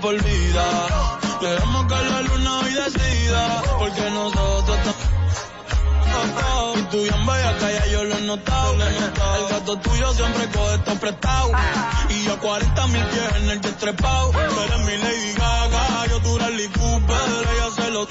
Por 0.00 0.22
vida. 0.22 0.64
Dejemos 1.40 1.86
que 1.86 1.94
la 1.94 2.20
luna 2.22 2.58
hoy 2.60 2.74
decida. 2.74 3.62
Porque 3.78 4.10
nosotros. 4.10 4.78
Y 6.76 6.82
tú 6.90 7.02
bien 7.02 7.26
bella 7.26 7.58
que 7.58 7.74
ya 7.74 7.86
yo 7.86 8.04
lo 8.04 8.16
he 8.16 8.20
notado. 8.22 8.74
El 8.74 9.48
gato 9.48 9.78
tuyo 9.78 10.12
siempre 10.12 10.48
coge 10.50 10.74
esto 10.74 10.94
prestado. 10.96 11.50
Y 12.10 12.24
yo 12.24 12.38
40 12.38 12.86
mil 12.88 13.04
pies 13.04 13.36
en 13.36 13.50
el 13.50 13.60
jet 13.60 13.76
trepado. 13.78 14.30
Tú 14.30 14.60
eres 14.60 14.80
mi 14.80 14.96
Lady 14.98 15.32
Gaga, 15.32 16.06
yo 16.10 16.20
tu 16.20 16.34
Bradley 16.34 16.68
Cooper. 16.68 17.16
Ella 17.54 17.70
se 17.74 17.90
lo 17.90 18.06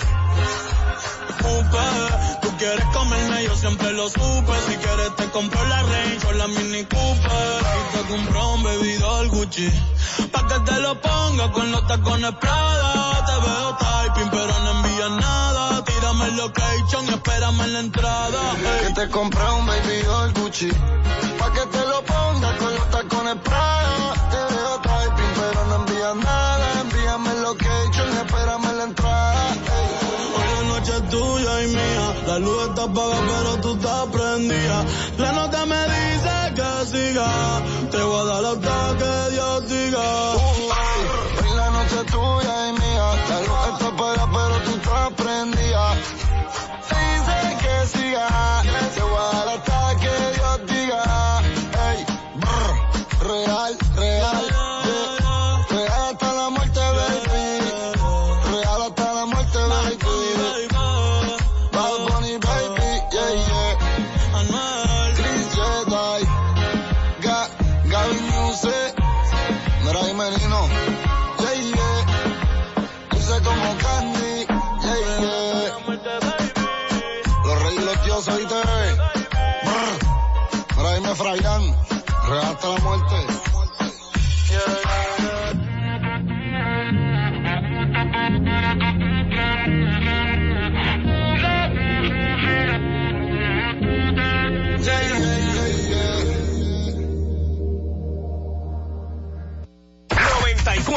Cooper. 1.42 2.45
Tú 2.66 2.72
quieres 2.72 2.96
comerme, 2.96 3.44
yo 3.44 3.56
siempre 3.56 3.94
lo 3.94 4.10
supe. 4.10 4.54
Si 4.68 4.76
quieres 4.78 5.16
te 5.18 5.30
compro 5.30 5.64
la 5.68 5.84
Range 5.84 6.28
o 6.28 6.32
la 6.32 6.48
Mini 6.48 6.84
Cooper. 6.86 7.62
Y 7.62 7.96
te 7.96 8.10
compro 8.10 8.54
un 8.56 8.64
bebidor 8.64 9.28
Gucci. 9.28 9.70
Pa' 10.32 10.48
que 10.48 10.60
te 10.62 10.80
lo 10.80 11.00
ponga 11.00 11.52
con 11.52 11.72
los 11.72 11.86
tacones 11.86 12.32
Prada. 12.42 13.24
Te 13.28 13.48
veo 13.48 13.78
typing, 13.78 14.30
pero 14.32 14.60
no 14.64 14.72
envías 14.72 15.12
nada. 15.12 15.84
Tírame 15.84 16.26
el 16.26 16.38
location 16.38 17.06
y 17.06 17.10
espérame 17.10 17.62
en 17.62 17.74
la 17.74 17.80
entrada. 17.82 18.42
Que 18.82 18.94
te 18.96 19.10
compré 19.12 19.44
un 19.52 19.66
baby 19.68 20.02
doll 20.04 20.34
Gucci. 20.34 20.70
Pa' 21.38 21.54
que 21.54 21.66
te 21.68 21.86
lo 21.86 22.04
ponga 22.04 22.58
con 22.58 22.74
los 22.74 22.90
tacones 22.90 23.36
Prada. 23.44 23.65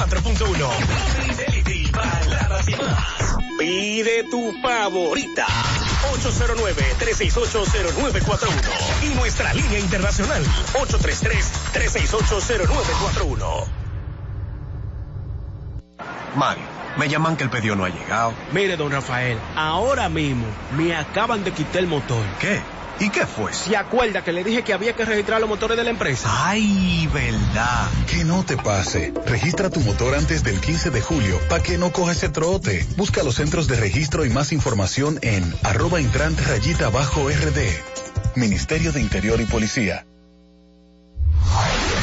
94.1 0.09 1.37
Fidelity 1.37 1.91
Baladas 1.91 2.69
y 2.69 2.77
más. 2.77 3.37
Pide 3.59 4.25
tu 4.31 4.55
favorita. 4.63 5.47
809-368-0941. 6.23 8.49
Y 9.03 9.09
nuestra 9.17 9.53
línea 9.53 9.79
internacional. 9.79 10.43
833-368-0941. 11.75 13.65
Mario, 16.37 16.63
me 16.97 17.09
llaman 17.09 17.37
que 17.37 17.45
el 17.45 17.51
pedido 17.51 17.77
no 17.77 17.85
ha 17.85 17.89
llegado. 17.89 18.33
Mire, 18.53 18.77
don 18.77 18.91
Rafael, 18.93 19.39
ahora 19.57 20.09
mismo 20.09 20.47
me 20.77 20.95
acaban 20.97 21.43
de 21.45 21.53
quitar 21.53 21.83
el 21.83 21.89
motor. 21.89 22.25
¿Qué? 22.41 22.61
¿Y 23.01 23.11
qué 23.11 23.27
fue? 23.27 23.53
¿Se 23.53 23.77
acuerda 23.77 24.25
que 24.25 24.33
le 24.33 24.43
dije 24.43 24.65
que 24.65 24.73
había 24.73 24.95
que 24.95 25.05
registrar 25.05 25.41
los 25.41 25.49
motores 25.49 25.77
de 25.77 25.85
la 25.85 25.91
empresa? 25.91 26.29
Ay, 26.49 27.09
verdad. 27.13 27.89
Que 28.11 28.25
no 28.25 28.45
te 28.45 28.57
pase. 28.57 29.13
Registra 29.27 29.71
tu 29.71 29.81
motor 29.81 30.15
antes 30.17 30.43
del 30.43 30.61
15 30.61 30.91
de 30.91 31.01
julio 31.01 31.39
para 31.49 31.63
que 31.63 31.79
no 31.79 31.93
coja 31.93 32.13
ese 32.13 32.29
trote. 32.29 32.85
Busca 32.97 33.23
los 33.23 33.37
centros 33.37 33.69
de 33.69 33.77
registro 33.77 34.25
y 34.25 34.31
más 34.31 34.53
información 34.53 35.19
en 35.23 35.55
arroba 35.63 35.99
rayita 35.99 36.91
bajo 36.91 37.29
RD. 37.29 37.59
Ministerio 38.35 38.91
de 38.91 39.01
Interior 39.01 39.41
y 39.41 39.45
Policía. 39.45 40.05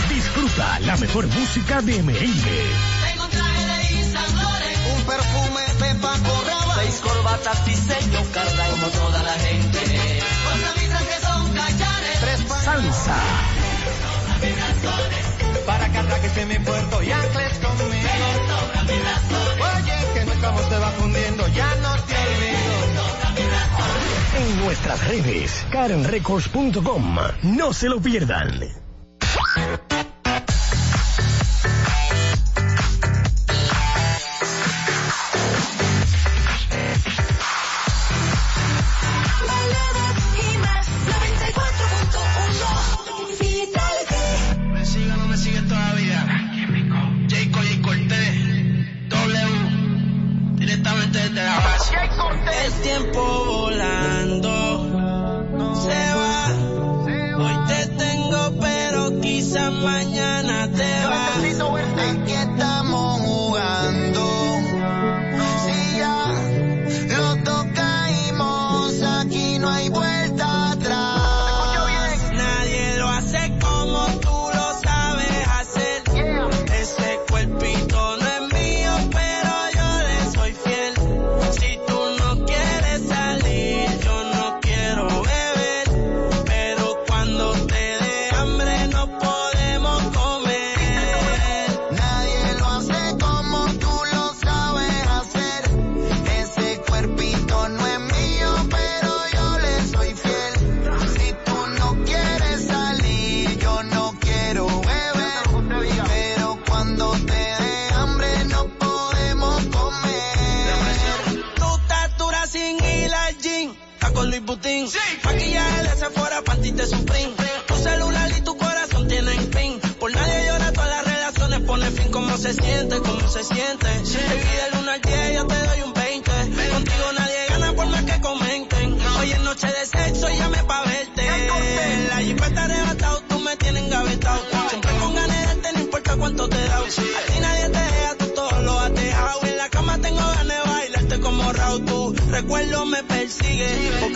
Disfruta 0.09 0.79
la 0.79 0.95
mejor 0.97 1.27
música 1.27 1.81
de 1.81 2.03
merengue. 2.03 2.63
Tengo 3.09 3.23
un 3.25 3.29
traje 3.31 3.65
de 3.65 4.95
un 4.95 5.03
perfume 5.03 5.61
de 5.87 5.95
Paco 5.99 6.43
Rabanne, 6.45 6.83
seis 6.83 7.01
corbatas 7.01 7.65
diseño 7.65 8.19
Carla 8.31 8.67
Salsa. 12.75 13.15
para 15.65 15.89
que 16.19 16.27
esté 16.27 16.45
mi 16.45 16.59
puerto 16.59 17.01
y 17.03 17.09
ancles 17.09 17.57
conmigo. 17.59 18.09
Oye, 19.75 19.93
que 20.13 20.25
nuestra 20.25 20.49
voz 20.49 20.69
te 20.69 20.77
va 20.77 20.91
fundiendo, 20.91 21.47
ya 21.47 21.73
no 21.75 21.95
te 22.03 22.15
olvido. 22.17 23.05
En 24.39 24.65
nuestras 24.65 25.07
redes, 25.07 25.65
karenrecords.com. 25.71 27.17
No 27.43 27.71
se 27.71 27.87
lo 27.87 28.01
pierdan. 28.01 28.59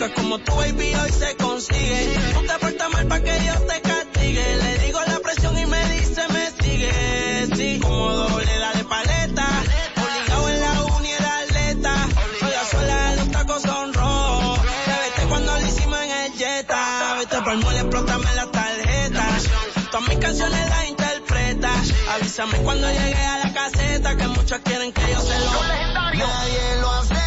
Como 0.08 0.38
tu 0.38 0.54
baby 0.54 0.94
hoy 0.94 1.12
se 1.12 1.36
consigue. 1.36 2.16
No 2.32 2.40
te 2.40 2.58
falta 2.58 2.88
mal 2.88 3.06
para 3.06 3.22
que 3.22 3.38
Dios 3.40 3.66
te 3.66 3.82
castigue. 3.82 4.56
Le 4.56 4.78
digo 4.78 4.98
la 5.06 5.18
presión 5.18 5.58
y 5.58 5.66
me 5.66 5.84
dice, 5.90 6.22
me 6.32 6.50
sigue. 6.58 7.48
Sí, 7.54 7.78
como 7.82 8.10
doble, 8.10 8.58
dale 8.58 8.84
paleta. 8.84 9.46
Obligado 9.96 10.48
en 10.48 10.60
la 10.62 10.84
uni 10.96 11.10
era 11.10 11.38
atleta. 11.40 11.94
Oiga 12.42 12.64
sola, 12.70 13.14
los 13.16 13.30
tacos 13.30 13.62
son 13.62 13.92
rojos. 13.92 14.60
La 14.86 14.98
vete 15.00 15.28
cuando 15.28 15.58
le 15.58 15.68
hicimos 15.68 15.98
en 16.00 16.10
el 16.10 16.32
Jetta. 16.32 17.16
Vete 17.18 17.42
pa'l 17.42 17.58
mole, 17.58 17.80
explótame 17.80 18.34
la 18.36 18.50
tarjeta. 18.50 19.28
Todas 19.90 20.08
mis 20.08 20.18
canciones 20.18 20.70
las 20.70 20.88
interpreta. 20.88 21.72
Avísame 22.14 22.56
cuando 22.62 22.88
llegue 22.88 23.26
a 23.26 23.38
la 23.44 23.52
caseta. 23.52 24.16
Que 24.16 24.28
muchos 24.28 24.60
quieren 24.60 24.92
que 24.92 25.02
yo 25.12 25.20
se 25.20 25.38
lo. 25.40 25.62
Nadie 26.14 26.80
lo 26.80 26.90
hace. 26.90 27.19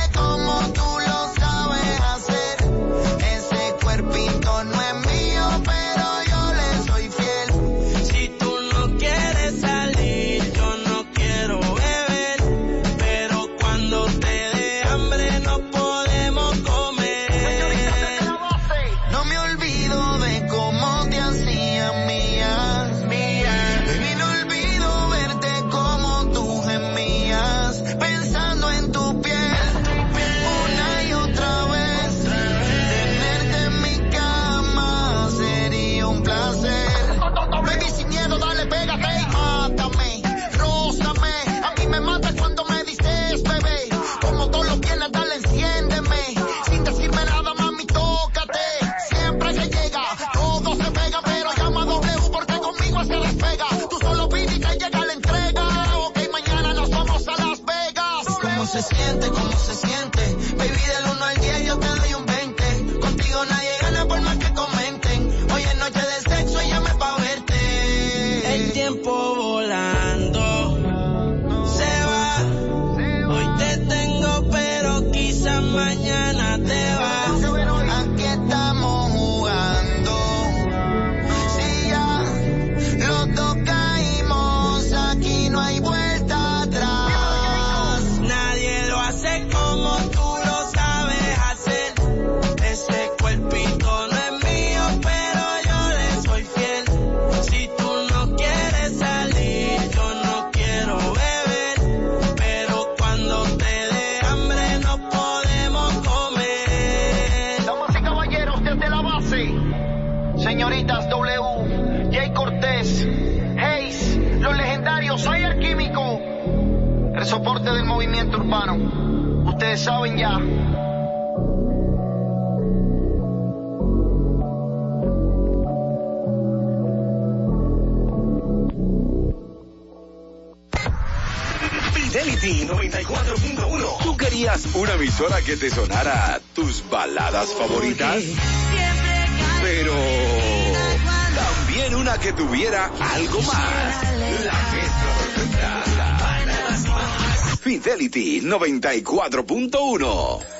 94.1. 148.60 150.53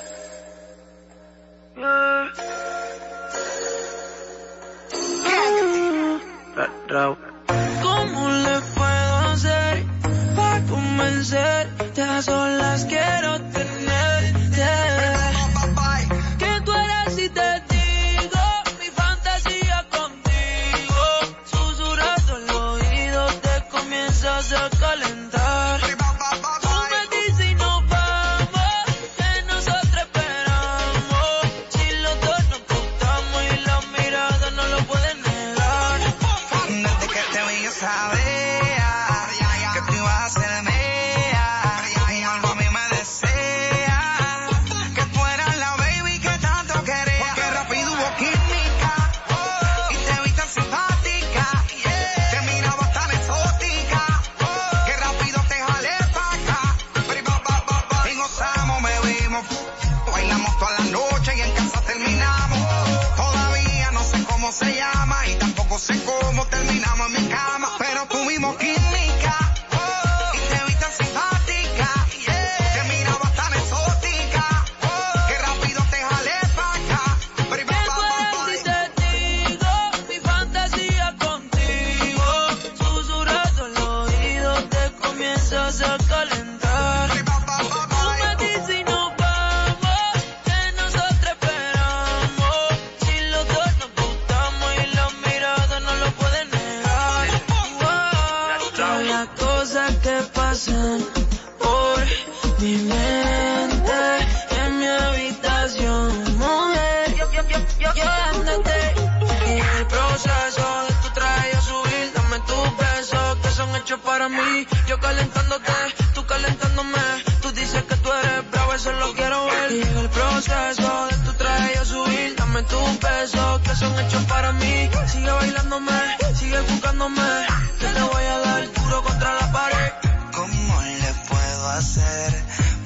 hacer 131.76 132.32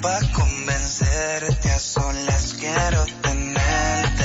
para 0.01 0.27
convencerte 0.32 1.70
a 1.70 1.78
solas 1.78 2.55
quiero 2.59 3.05
tenerte? 3.23 4.24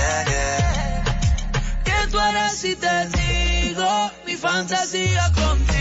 ¿Qué 1.83 2.17
harás 2.17 2.55
si 2.55 2.75
te 2.75 3.07
digo 3.07 4.11
mi 4.25 4.35
fantasía 4.35 5.31
contigo? 5.33 5.72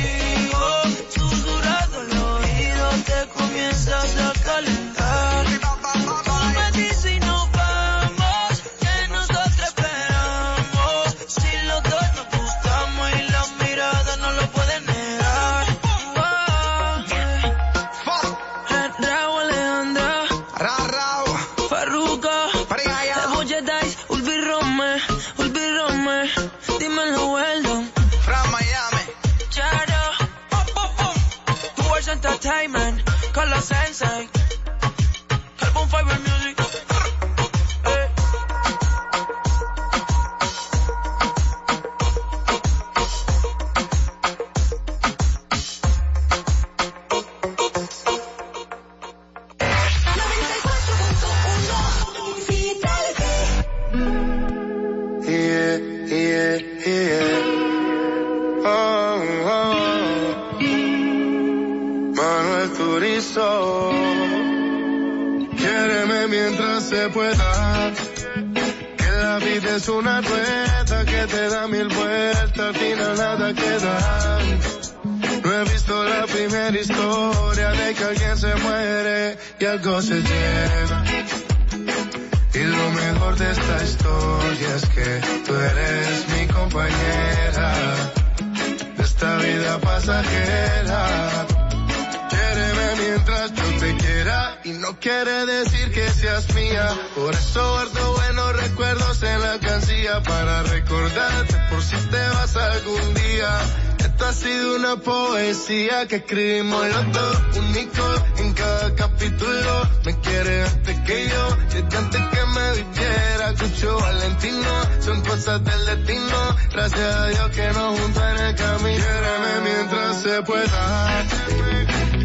Que 106.07 106.17
escribimos 106.17 106.89
los 106.89 107.13
dos, 107.13 107.57
único 107.59 108.03
en 108.39 108.53
cada 108.55 108.95
capítulo. 108.95 109.89
Me 110.05 110.19
quiere 110.21 110.65
antes 110.65 110.99
que 111.01 111.29
yo, 111.29 111.57
desde 111.71 111.97
antes 111.97 112.21
que 112.21 112.47
me 112.47 112.73
viviera. 112.73 113.55
Cucho 113.59 113.99
Valentino, 114.01 114.73
son 115.01 115.21
cosas 115.21 115.63
del 115.65 115.87
destino. 115.87 116.57
Gracias 116.73 117.15
a 117.15 117.27
Dios 117.29 117.51
que 117.51 117.67
nos 117.69 118.01
juntó 118.01 118.29
en 118.29 118.37
el 118.39 118.55
camino. 118.57 119.05
Quiéreme 119.05 119.61
mientras 119.63 120.23
se 120.23 120.43
pueda. 120.43 121.25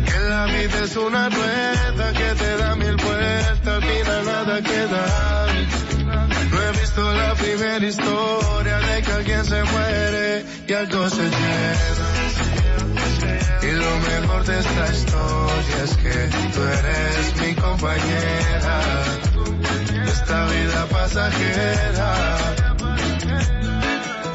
Que 0.06 0.20
la 0.30 0.46
vida 0.46 0.84
es 0.84 0.96
una 0.96 1.30
rueda 1.30 2.14
que 2.14 2.36
te 2.36 2.58
da 2.58 2.76
mil 2.76 2.96
vueltas, 2.96 3.68
al 3.68 3.84
final 3.84 4.26
nada 4.26 4.62
queda. 4.62 5.48
No 6.52 6.62
he 6.62 6.72
visto 6.72 7.14
la 7.14 7.36
primera 7.36 7.86
historia 7.86 8.78
de 8.80 9.02
que 9.04 9.12
alguien 9.12 9.46
se 9.46 9.64
muere 9.64 10.46
y 10.68 10.74
algo 10.74 11.10
se 11.10 11.24
lleva. 11.24 12.07
Lo 13.78 14.00
mejor 14.00 14.44
de 14.46 14.60
esta 14.60 14.94
historia 14.94 15.84
es 15.84 15.98
que 15.98 16.30
tú 16.54 16.62
eres 16.64 17.42
mi 17.42 17.56
compañera 17.56 18.82
esta 20.28 20.46
vida 20.48 20.86
pasajera. 20.90 22.38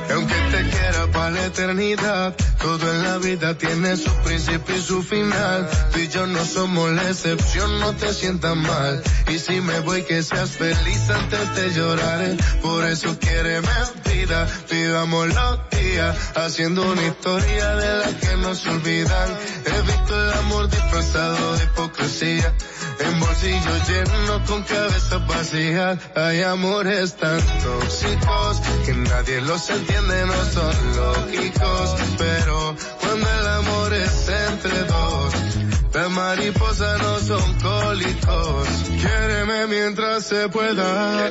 Y 0.09 0.13
aunque 0.13 0.35
te 0.35 0.71
quiera 0.71 1.07
para 1.13 1.31
la 1.31 1.47
eternidad, 1.47 2.35
todo 2.61 2.93
en 2.93 3.03
la 3.03 3.19
vida 3.19 3.59
tiene 3.59 3.97
su 3.97 4.11
principio 4.23 4.77
y 4.77 4.81
su 4.81 5.03
final. 5.03 5.69
Tú 5.93 5.99
y 5.99 6.09
yo 6.09 6.27
no 6.27 6.45
somos 6.45 6.91
la 6.93 7.09
excepción, 7.09 7.81
no 7.81 7.93
te 7.95 8.13
sientas 8.15 8.57
mal. 8.57 9.03
Y 9.29 9.39
si 9.39 9.61
me 9.61 9.81
voy, 9.81 10.03
que 10.03 10.23
seas 10.23 10.51
feliz 10.51 11.11
antes 11.11 11.55
de 11.57 11.73
llorar. 11.73 12.37
Por 12.63 12.85
eso 12.87 13.19
quiere 13.19 13.61
vida, 14.05 14.47
vivamos 14.71 15.29
los 15.29 15.72
haciendo 15.99 16.83
una 16.91 17.07
historia 17.07 17.77
de 17.77 17.99
la 17.99 18.19
que 18.19 18.37
no 18.37 18.55
se 18.55 18.71
olvidan. 18.71 19.39
He 19.67 19.83
visto 19.83 20.25
el 20.25 20.33
amor 20.33 20.69
disfrazado 20.69 21.57
de 21.57 21.65
hipocresía. 21.65 22.55
En 23.01 23.21
bolsillos 23.21 23.89
llenos 23.89 24.43
con 24.49 24.63
cabezas 24.63 25.27
vacías 25.27 25.99
hay 26.15 26.43
amores 26.43 27.17
tan 27.17 27.41
tóxicos 27.63 28.61
que 28.85 28.95
nadie 28.95 29.41
los 29.41 29.71
entiende, 29.71 30.27
no 30.27 30.45
son 30.53 30.97
lógicos. 30.97 31.95
Pero 32.19 32.77
cuando 33.01 33.29
el 33.29 33.47
amor 33.47 33.93
es 33.95 34.29
entre 34.29 34.85
dos, 34.85 35.35
las 35.95 36.11
mariposas 36.11 37.03
no 37.03 37.19
son 37.21 37.55
cólicos. 37.61 38.69
Quiéreme 39.01 39.67
mientras 39.67 40.25
se 40.25 40.49
pueda. 40.49 41.31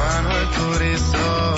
Quetra. 0.00 0.22
Manuel 0.22 0.48
Turizo. 0.50 1.56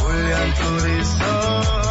Julián 0.00 0.54
Turizo. 0.54 1.85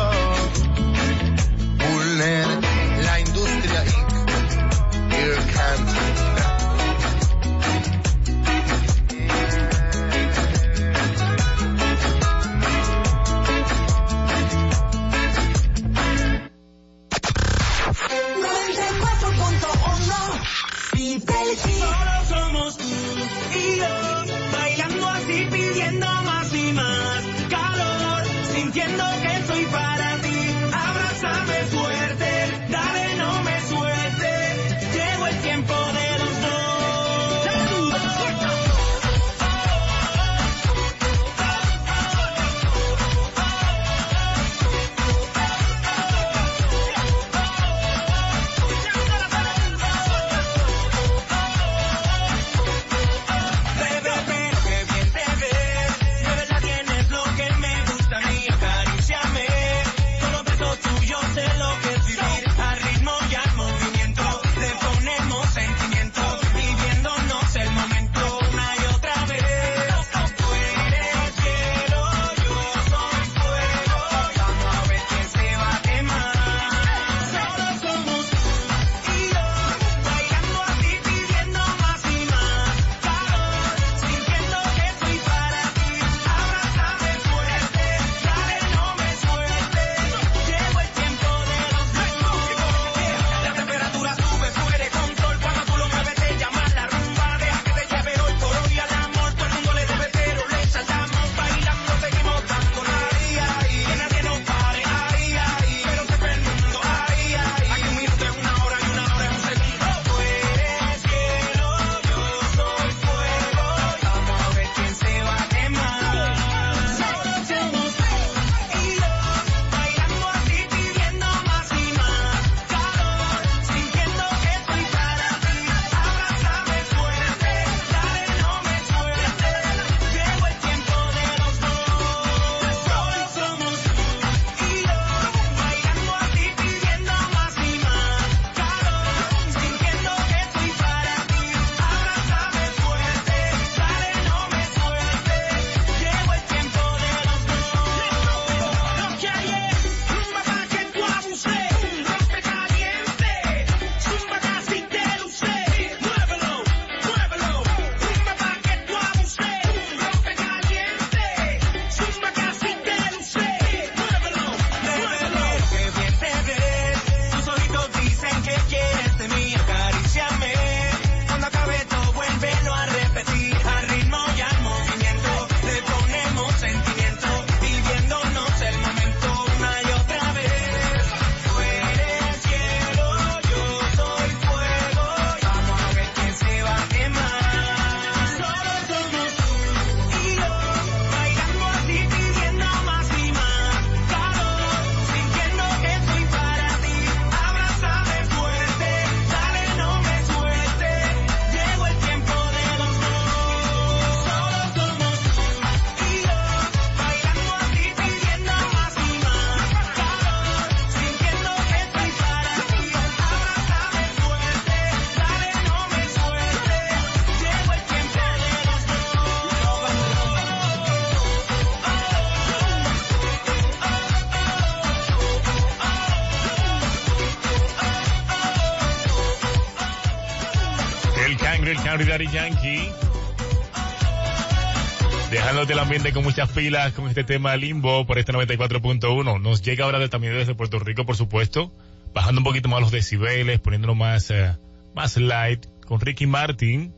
Dejándote 235.66 235.82
el 235.82 235.88
ambiente 235.88 236.14
con 236.14 236.24
muchas 236.24 236.52
pilas 236.52 236.94
con 236.94 237.08
este 237.08 237.24
tema 237.24 237.58
limbo 237.58 238.06
por 238.06 238.20
este 238.20 238.32
94.1. 238.32 239.42
Nos 239.42 239.64
llega 239.64 239.86
ahora 239.86 239.98
de, 239.98 240.10
también 240.10 240.36
desde 240.36 240.54
Puerto 240.54 240.78
Rico, 240.78 241.08
por 241.08 241.16
supuesto. 241.16 241.74
Bajando 242.14 242.42
un 242.42 242.46
poquito 242.46 242.70
más 242.70 242.82
los 242.82 242.92
decibeles, 242.92 243.60
poniéndolo 243.62 243.96
más, 243.96 244.30
eh, 244.30 244.56
más 244.94 245.18
light. 245.18 245.66
Con 245.88 246.00
Ricky 246.00 246.28
Martin, 246.28 246.94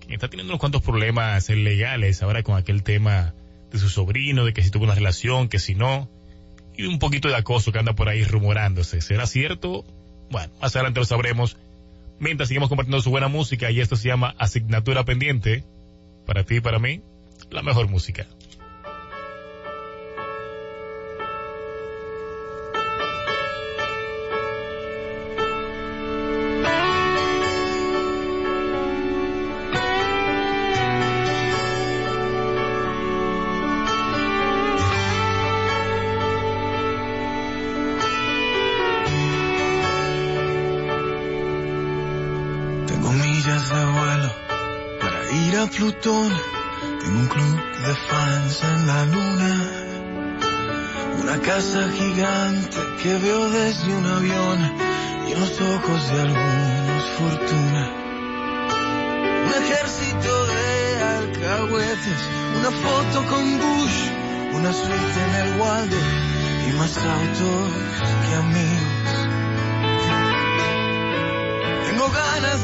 quien 0.00 0.12
está 0.12 0.28
teniendo 0.28 0.52
unos 0.52 0.60
cuantos 0.60 0.82
problemas 0.82 1.48
legales 1.48 2.22
ahora 2.22 2.42
con 2.42 2.58
aquel 2.58 2.82
tema 2.82 3.32
de 3.70 3.78
su 3.78 3.88
sobrino, 3.88 4.44
de 4.44 4.52
que 4.52 4.62
si 4.62 4.70
tuvo 4.70 4.84
una 4.84 4.94
relación, 4.94 5.48
que 5.48 5.58
si 5.58 5.74
no. 5.74 6.10
Y 6.76 6.84
un 6.84 6.98
poquito 6.98 7.28
de 7.28 7.36
acoso 7.36 7.72
que 7.72 7.78
anda 7.78 7.94
por 7.94 8.10
ahí 8.10 8.24
rumorándose. 8.24 9.00
¿Será 9.00 9.26
cierto? 9.26 9.86
Bueno, 10.30 10.52
más 10.60 10.76
adelante 10.76 11.00
lo 11.00 11.06
sabremos. 11.06 11.56
Mientras 12.18 12.48
seguimos 12.48 12.68
compartiendo 12.68 13.00
su 13.00 13.08
buena 13.08 13.28
música 13.28 13.70
y 13.70 13.80
esto 13.80 13.96
se 13.96 14.08
llama 14.08 14.34
Asignatura 14.36 15.02
Pendiente. 15.06 15.64
Para 16.26 16.44
ti 16.44 16.56
y 16.56 16.60
para 16.60 16.78
mí, 16.78 17.00
la 17.52 17.62
mejor 17.62 17.88
música. 17.88 18.26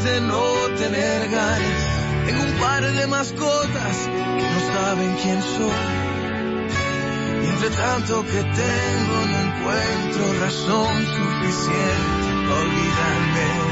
De 0.04 0.20
no 0.20 0.68
tener 0.76 1.28
ganas. 1.28 2.26
Tengo 2.26 2.42
un 2.42 2.60
par 2.60 2.82
de 2.82 3.06
mascotas 3.06 3.96
que 4.38 4.46
no 4.54 4.60
saben 4.72 5.16
quién 5.22 5.42
soy. 5.42 5.86
Y 7.42 7.48
entre 7.48 7.70
tanto 7.70 8.22
que 8.24 8.42
tengo 8.42 9.16
no 9.30 9.38
encuentro 9.48 10.40
razón 10.40 10.96
suficiente 11.06 12.28
para 12.48 12.60
olvidarme 12.60 13.67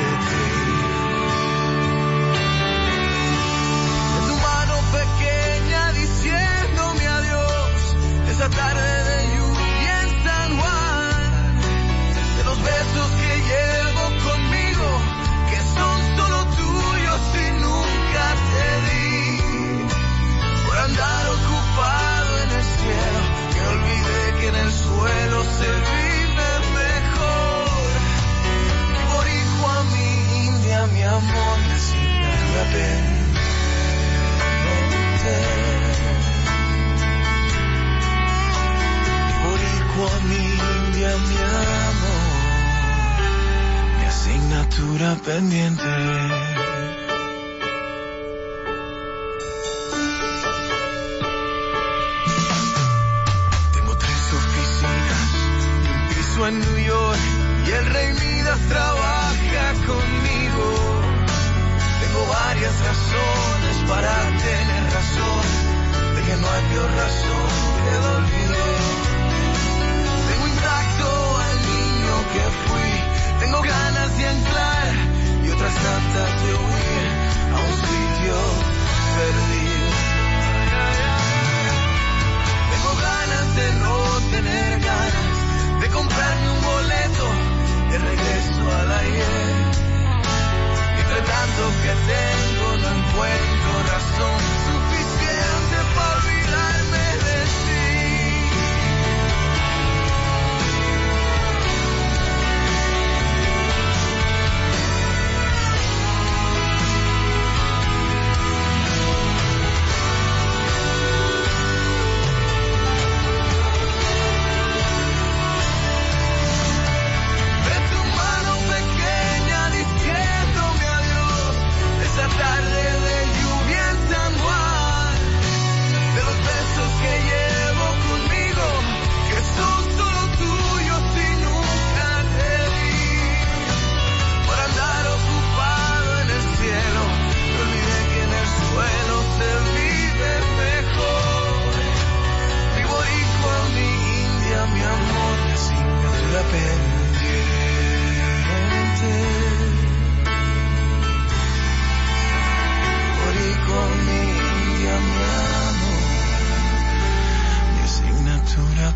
pendiente. 45.23 46.35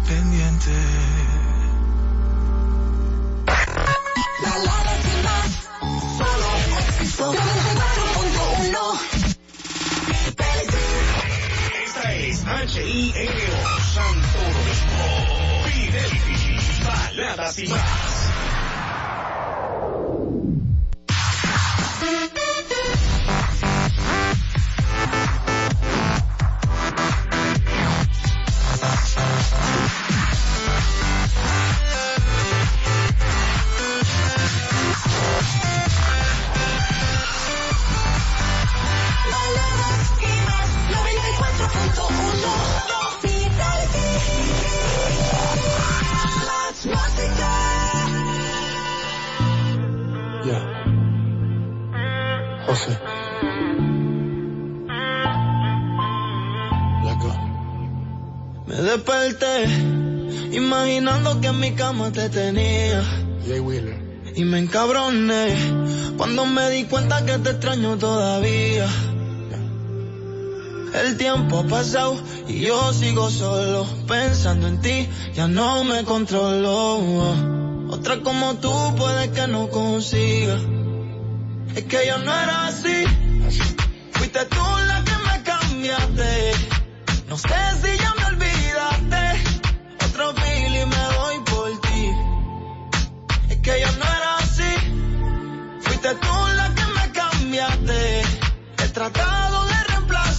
Pendiente 0.07 0.71
Balada 4.43 4.95
sin 5.03 5.23
más, 5.23 5.51
solo 6.17 6.49
éxito. 6.79 7.25
94.1. 7.35 8.77
Esta 11.85 12.15
es 12.15 12.47
H-I-N-O 12.47 13.63
Santo. 13.95 14.39
Baladas 16.85 17.59
y 17.59 17.69
más. 17.69 18.70
En 61.61 61.71
mi 61.71 61.77
cama 61.77 62.11
te 62.11 62.29
tenía. 62.31 63.03
Y 64.35 64.45
me 64.45 64.59
encabroné 64.59 65.55
cuando 66.17 66.47
me 66.47 66.71
di 66.71 66.85
cuenta 66.85 67.25
que 67.25 67.39
te 67.39 67.51
extraño 67.51 67.99
todavía. 67.99 68.87
El 70.95 71.17
tiempo 71.17 71.61
ha 71.61 71.65
pasado 71.65 72.17
y 72.49 72.61
yo 72.61 72.93
sigo 72.93 73.31
solo 73.31 73.87
pensando 74.09 74.67
en 74.69 74.81
ti, 74.81 75.09
ya 75.35 75.49
no 75.49 75.85
me 75.85 76.05
controlo. 76.05 76.99
Otra 77.91 78.21
como 78.21 78.55
tú 78.55 78.73
puede 78.97 79.31
que 79.31 79.47
no 79.47 79.69
consiga. 79.69 80.57
Es 81.77 81.85
que 81.85 82.07
yo 82.07 82.19
no 82.19 82.33
era 82.33 82.67
así. 82.69 83.05
Fuiste 84.13 84.45
tú 84.47 84.65
la 84.87 85.05
que 85.05 85.17
me 85.29 85.43
cambiaste. 85.43 86.53
No 87.29 87.37
sé 87.37 87.49
si 87.83 88.00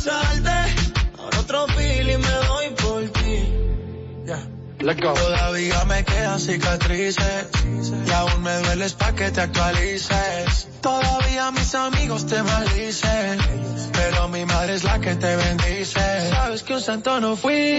reemplazarte. 0.05 0.91
Ahora 1.17 1.39
otro 1.39 1.67
feeling 1.67 2.17
me 2.17 2.47
doy 2.47 2.69
por 2.81 3.09
ti. 3.09 3.61
Todavía 4.81 5.85
me 5.85 6.03
quedan 6.03 6.39
cicatrices 6.39 7.49
y 8.07 8.11
aún 8.11 8.41
me 8.41 8.51
dueles 8.63 8.93
pa' 8.93 9.13
que 9.13 9.29
te 9.29 9.41
actualices. 9.41 10.67
Todavía 10.81 11.51
mis 11.51 11.75
amigos 11.75 12.25
te 12.25 12.41
maldicen, 12.41 13.37
pero 13.93 14.27
mi 14.29 14.43
madre 14.45 14.73
es 14.73 14.83
la 14.83 14.99
que 14.99 15.15
te 15.15 15.35
bendice. 15.35 16.29
Sabes 16.31 16.63
que 16.63 16.73
un 16.73 16.81
santo 16.81 17.19
no 17.19 17.35
fui, 17.35 17.77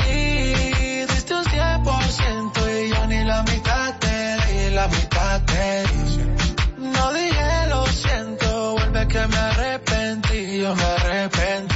diste 1.09 1.35
un 1.35 1.45
100% 1.45 2.85
y 2.85 2.89
yo 2.91 3.07
ni 3.09 3.25
la 3.25 3.43
mitad 3.43 3.99
te 3.99 4.37
di, 4.47 4.71
la 4.71 4.87
mitad 4.87 5.43
te 5.43 5.83
di. 5.83 6.87
No 6.87 7.13
dije 7.13 7.67
lo 7.69 7.85
siento, 7.87 8.75
vuelve 8.75 9.09
que 9.09 9.27
me 9.27 9.37
arrepentí, 9.37 10.59
yo 10.59 10.73
me 10.77 10.85
arrepentí. 10.85 11.72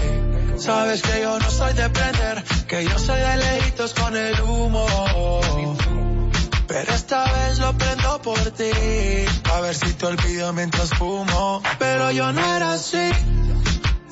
Sabes 0.58 1.02
que 1.02 1.20
yo 1.20 1.38
no 1.38 1.50
soy 1.50 1.72
de 1.74 1.90
prender, 1.90 2.44
que 2.66 2.84
yo 2.84 2.98
soy 2.98 3.20
de 3.20 3.36
lejitos 3.36 3.94
con 3.94 4.16
el 4.16 4.40
humo. 4.40 4.86
Pero 6.66 6.92
esta 6.92 7.30
vez 7.32 7.58
lo 7.58 7.72
prendo 7.76 8.20
por 8.22 8.38
ti, 8.52 8.70
a 9.54 9.60
ver 9.60 9.74
si 9.74 9.92
te 9.92 10.06
olvido 10.06 10.52
mientras 10.52 10.90
fumo. 10.90 11.62
Pero 11.78 12.10
yo 12.10 12.32
no 12.32 12.56
era 12.56 12.72
así, 12.72 13.10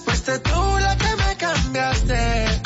fuiste 0.05 0.39
tú 0.39 0.79
la 0.81 0.97
que 0.97 1.17
me 1.17 1.37
cambiaste. 1.37 2.63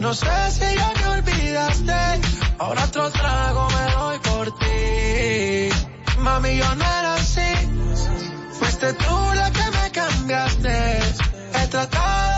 No 0.00 0.14
sé 0.14 0.50
si 0.50 0.74
ya 0.74 0.92
me 1.00 1.08
olvidaste, 1.18 2.20
ahora 2.58 2.84
otro 2.84 3.10
trago 3.10 3.68
me 3.70 3.92
doy 3.92 4.18
por 4.18 4.58
ti. 4.58 5.68
Mami, 6.18 6.56
yo 6.56 6.74
no 6.74 6.84
era 6.84 7.14
así, 7.14 7.50
fuiste 8.52 8.92
tú 8.94 9.32
la 9.34 9.50
que 9.50 9.70
me 9.70 9.90
cambiaste. 9.92 10.98
He 11.54 11.66
tratado 11.68 12.37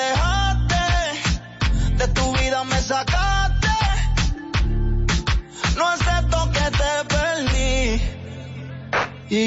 de 2.01 2.07
tu 2.13 2.33
vida 2.33 2.63
me 2.63 2.79
sacaste. 2.81 3.67
No 5.77 5.87
acepto 5.87 6.51
que 6.55 6.65
te 6.79 6.91
perdí. 7.13 8.01
Y, 9.29 9.43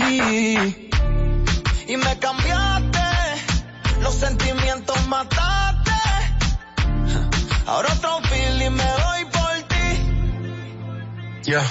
y 1.93 1.97
me 1.97 2.18
cambiaste, 2.18 3.09
los 4.02 4.14
sentimientos 4.14 4.97
mataste. 5.09 6.01
Ahora 7.66 7.93
otro 7.93 8.20
feeling 8.28 8.76
me 8.81 8.90
doy 9.05 9.24
por 9.35 9.55
ti. 9.72 9.89
Yeah. 11.51 11.66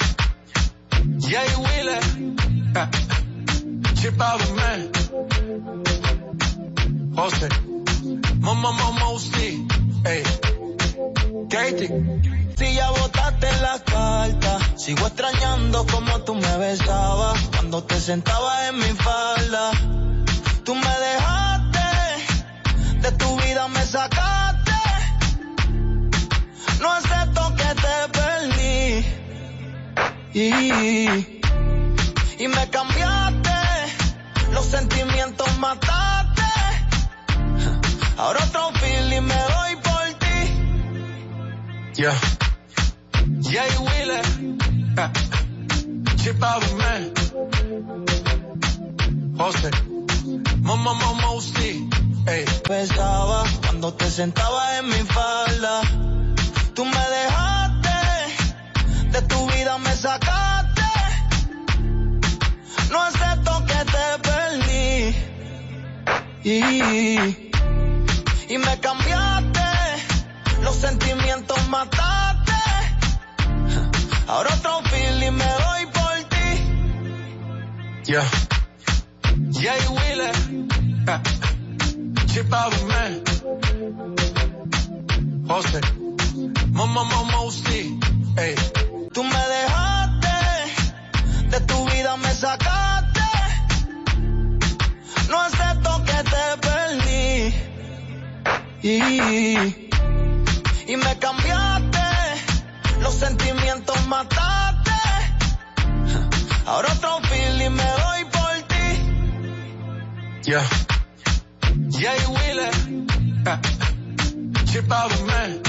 Jay 1.20 1.50
Wheeler. 1.64 2.04
Chip 3.96 4.22
out 4.22 4.42
of 4.42 4.52
man. 4.60 4.82
Jose. 7.16 7.50
Mama, 8.42 8.72
mama, 8.74 9.20
sí. 9.20 9.66
Katie. 11.50 11.90
Si 12.58 12.74
ya 12.74 12.90
botaste 12.92 13.48
las 13.62 13.82
cartas, 13.82 14.62
sigo 14.78 15.08
extrañando 15.08 15.86
como 15.86 16.20
tú 16.22 16.36
me 16.36 16.58
besabas 16.58 17.40
cuando 17.52 17.84
te 17.84 18.00
sentabas 18.00 18.70
en 18.70 18.78
mi 18.78 18.94
falda. 19.08 19.72
Tú 20.64 20.76
me 20.76 21.00
dejaste, 21.08 21.80
de 23.02 23.12
tu 23.12 23.40
vida 23.42 23.68
me 23.68 23.86
sacaste. 23.86 24.72
No 26.82 26.92
acepto 26.92 27.56
que 27.56 27.76
te 27.84 27.96
perdí. 28.20 29.06
Y, 30.34 30.50
y 32.44 32.48
me 32.48 32.70
cambiaste, 32.70 33.52
los 34.52 34.66
sentimientos 34.66 35.58
mataste. 35.60 36.44
Ahora 38.18 38.44
otro 38.46 38.72
feeling 38.80 39.22
me 39.22 39.36
doy. 39.36 39.83
Yeah. 41.96 42.18
Jay 43.42 43.70
Wheeler. 43.86 44.24
Chip 46.18 46.40
man. 46.40 47.14
Jose. 49.38 49.70
Mama, 50.64 50.94
mama, 50.96 51.40
sí. 51.40 51.88
Ey. 52.26 52.46
Besaba 52.68 53.44
cuando 53.62 53.94
te 53.94 54.10
sentabas 54.10 54.80
en 54.80 54.88
mi 54.88 55.04
falda. 55.16 55.82
Tú 56.74 56.84
me 56.84 57.04
dejaste, 57.18 58.00
de 59.12 59.22
tu 59.22 59.48
vida 59.52 59.78
me 59.78 59.96
sacaste. 59.96 60.82
No 62.92 63.02
acepto 63.04 63.66
que 63.68 63.86
te 63.94 64.06
perdí. 64.28 65.16
Y, 66.44 66.54
y 68.50 68.58
me 68.58 68.80
cambiaste, 68.80 69.43
los 70.74 70.82
sentimientos 70.82 71.58
mataste. 71.70 72.54
Ahora 74.28 74.54
otro 74.56 74.82
feeling 74.90 75.32
me 75.32 75.46
doy 75.46 75.86
por 75.98 76.16
ti. 76.32 76.50
Yeah. 78.06 78.30
Jay 79.52 79.88
Wheeler. 79.96 80.34
Chip 82.28 82.54
out 82.54 82.74
of 82.74 82.84
man. 82.88 83.22
Jose. 85.48 85.82
Mama, 86.72 87.04
mama, 87.04 87.52
sí. 87.52 88.00
Ey. 88.38 88.56
Tú 89.14 89.24
me 89.24 89.44
dejaste, 89.56 90.38
de 91.52 91.60
tu 91.62 91.86
vida 91.86 92.18
me 92.18 92.34
sacaste. 92.34 93.22
No 95.30 95.40
acepto 95.40 96.04
que 96.04 96.24
te 96.32 96.46
perdí. 96.68 97.54
Y, 98.86 99.83
y 100.88 100.98
me 100.98 101.18
cambiaste, 101.20 102.00
los 103.02 103.14
sentimientos 103.14 104.08
mataste. 104.08 104.92
Ahora 106.66 106.92
otro 106.94 107.20
feeling 107.30 107.72
me 107.72 107.84
doy 107.84 108.26
por 108.32 108.56
ti. 108.68 108.88
Yeah. 110.44 110.64
Jay 111.90 112.26
Wheeler. 112.28 112.72
Chip 114.66 114.92
out 114.92 115.12
of 115.12 115.26
man. 115.28 115.62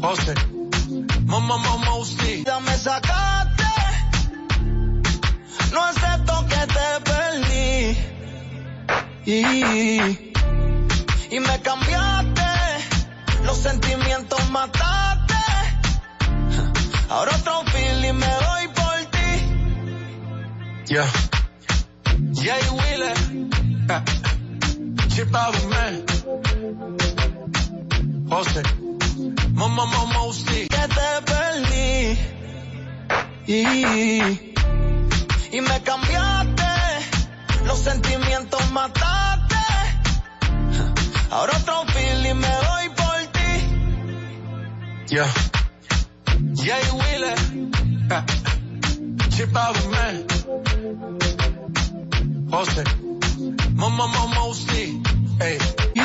Jose. 0.00 0.34
Mama, 1.26 1.58
mama, 1.58 2.04
sí. 2.04 2.44
Ya 2.46 2.60
me 2.60 2.76
sacaste. 2.76 3.64
No 5.72 5.84
acepto 5.84 6.46
que 6.46 6.66
te 6.74 7.00
perdí. 7.10 7.96
Y, 9.26 9.38
y 11.30 11.40
me 11.40 11.60
cambiaste, 11.60 12.37
los 13.48 13.56
sentimientos 13.56 14.50
mataste. 14.50 15.34
Ahora 17.08 17.32
otro 17.36 17.62
feeling 17.72 18.18
me 18.22 18.26
doy 18.26 18.68
por 18.78 18.98
ti. 19.14 19.30
Yeah. 20.92 21.08
Jay 22.34 22.64
Wheeler, 22.78 23.16
Chip 25.08 25.34
out 25.34 25.54
of 25.54 25.66
man, 25.70 25.94
José, 28.28 28.62
Mama 29.54 29.86
Mama 29.86 30.24
Uzi. 30.26 30.68
que 30.68 30.84
te 30.96 31.10
perdí 31.30 32.18
y, 33.46 33.56
y 35.56 35.60
me 35.62 35.76
cambiaste, 35.88 36.72
los 37.64 37.78
sentimientos 37.78 38.60
mataste. 38.72 39.56
Ahora 41.30 41.56
otro 41.56 41.84
feeling 41.92 42.34
me 42.34 42.48
doy 42.48 42.77
Yeah. 45.10 45.32
Jay 46.52 46.84
Wheeler, 46.92 47.34
Chip 49.30 49.56
out 49.56 49.76
of 49.78 49.90
man, 49.90 50.26
José, 52.50 52.84
Mama 53.74 54.06
Mama 54.06 54.42
Uzi. 54.50 55.02
Hey. 55.40 55.58
Y, 55.94 56.04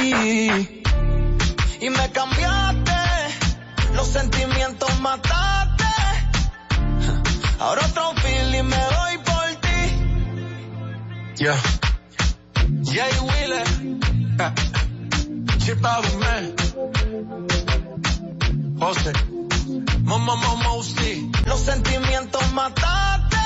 y 1.86 1.90
me 1.90 2.10
cambiaste, 2.14 3.02
los 3.96 4.08
sentimientos 4.08 5.00
mataste. 5.02 5.84
Ahora 7.60 7.86
otro 7.86 8.14
feeling 8.22 8.70
me 8.70 8.78
doy 8.78 9.18
por 9.18 9.56
ti. 9.64 9.80
Yeah. 11.44 11.60
Jay 12.84 13.12
Wheeler, 13.20 13.66
Chip 15.60 15.84
out 15.84 16.06
of 16.06 16.16
man, 16.20 16.56
José, 18.84 19.14
Mama 20.04 20.36
Mama 20.36 20.74
Uzi. 20.76 21.32
Los 21.46 21.62
sentimientos 21.62 22.52
mataste. 22.52 23.38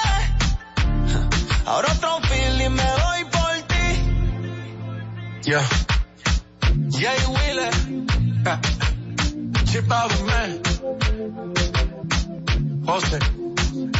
Ahora 1.63 1.91
otro 1.91 2.19
feeling 2.27 2.71
me 2.71 2.83
doy 3.03 3.23
por 3.35 3.55
ti. 3.71 3.87
Yeah. 5.43 5.67
Jay 6.89 7.19
Wheeler, 7.35 7.73
Chip 9.65 9.91
out 9.91 10.11
of 10.11 10.25
man, 10.25 10.59
José, 12.87 13.19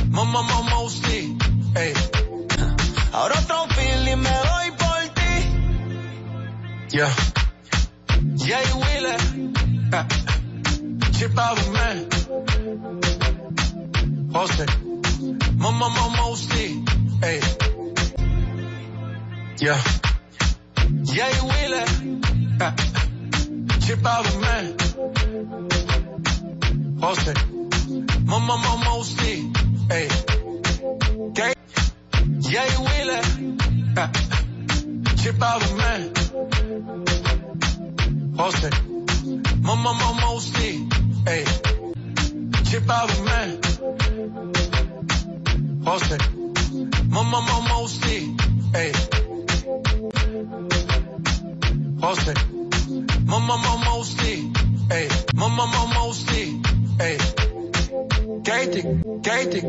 Mama 0.09 0.41
Mama 0.41 0.81
Uzi. 0.85 1.37
Hey. 1.75 1.93
Ahora 3.13 3.35
otro 3.37 3.67
feeling 3.75 4.21
me 4.23 4.35
doy 4.49 4.71
por 4.81 5.01
ti. 5.17 5.33
Yeah. 6.97 7.13
Jay 8.37 8.67
Wheeler, 8.81 9.19
Chip 11.17 11.35
out 11.35 11.57
of 11.59 11.71
man, 11.73 12.05
José, 14.33 14.65
Mama 15.57 15.89
Mama 15.89 16.23
Uzi. 16.31 16.87
Hey. 17.23 17.41
Yeah. 19.57 19.81
Jay 21.01 21.39
Wheeler, 21.41 21.85
Chip 23.81 24.05
out 24.05 24.27
of 24.27 24.41
man, 24.41 24.77
José, 27.01 27.33
Mama 28.27 28.57
Mama 28.57 28.91
Uzi. 29.01 29.33
Hey. 29.91 30.07
Okay. 31.29 31.53
Jay 32.41 32.75
Wheeler, 32.77 33.23
Chip 35.17 35.41
out 35.41 35.63
of 35.63 35.77
man, 35.77 36.13
José, 38.37 38.69
Mama 39.63 39.93
Mama 39.95 40.27
Uzi. 40.37 40.96
Hey. 41.27 41.43
Chip 42.63 42.89
out 42.89 43.11
of 43.11 43.25
man, 43.25 43.57
José, 45.83 46.17
Mama 47.09 47.41
Mama 47.41 47.75
Uzi. 47.83 48.17
Hey. 48.73 48.91
José, 51.99 52.33
Mama 53.25 53.57
Mama 53.57 53.91
Uzi. 53.99 54.35
Hey. 54.89 55.09
Mama 55.35 55.67
Mama 55.67 56.01
Uzi. 56.07 56.43
Hey. 56.97 57.17
Katie, 58.45 58.85
Katie. 59.21 59.63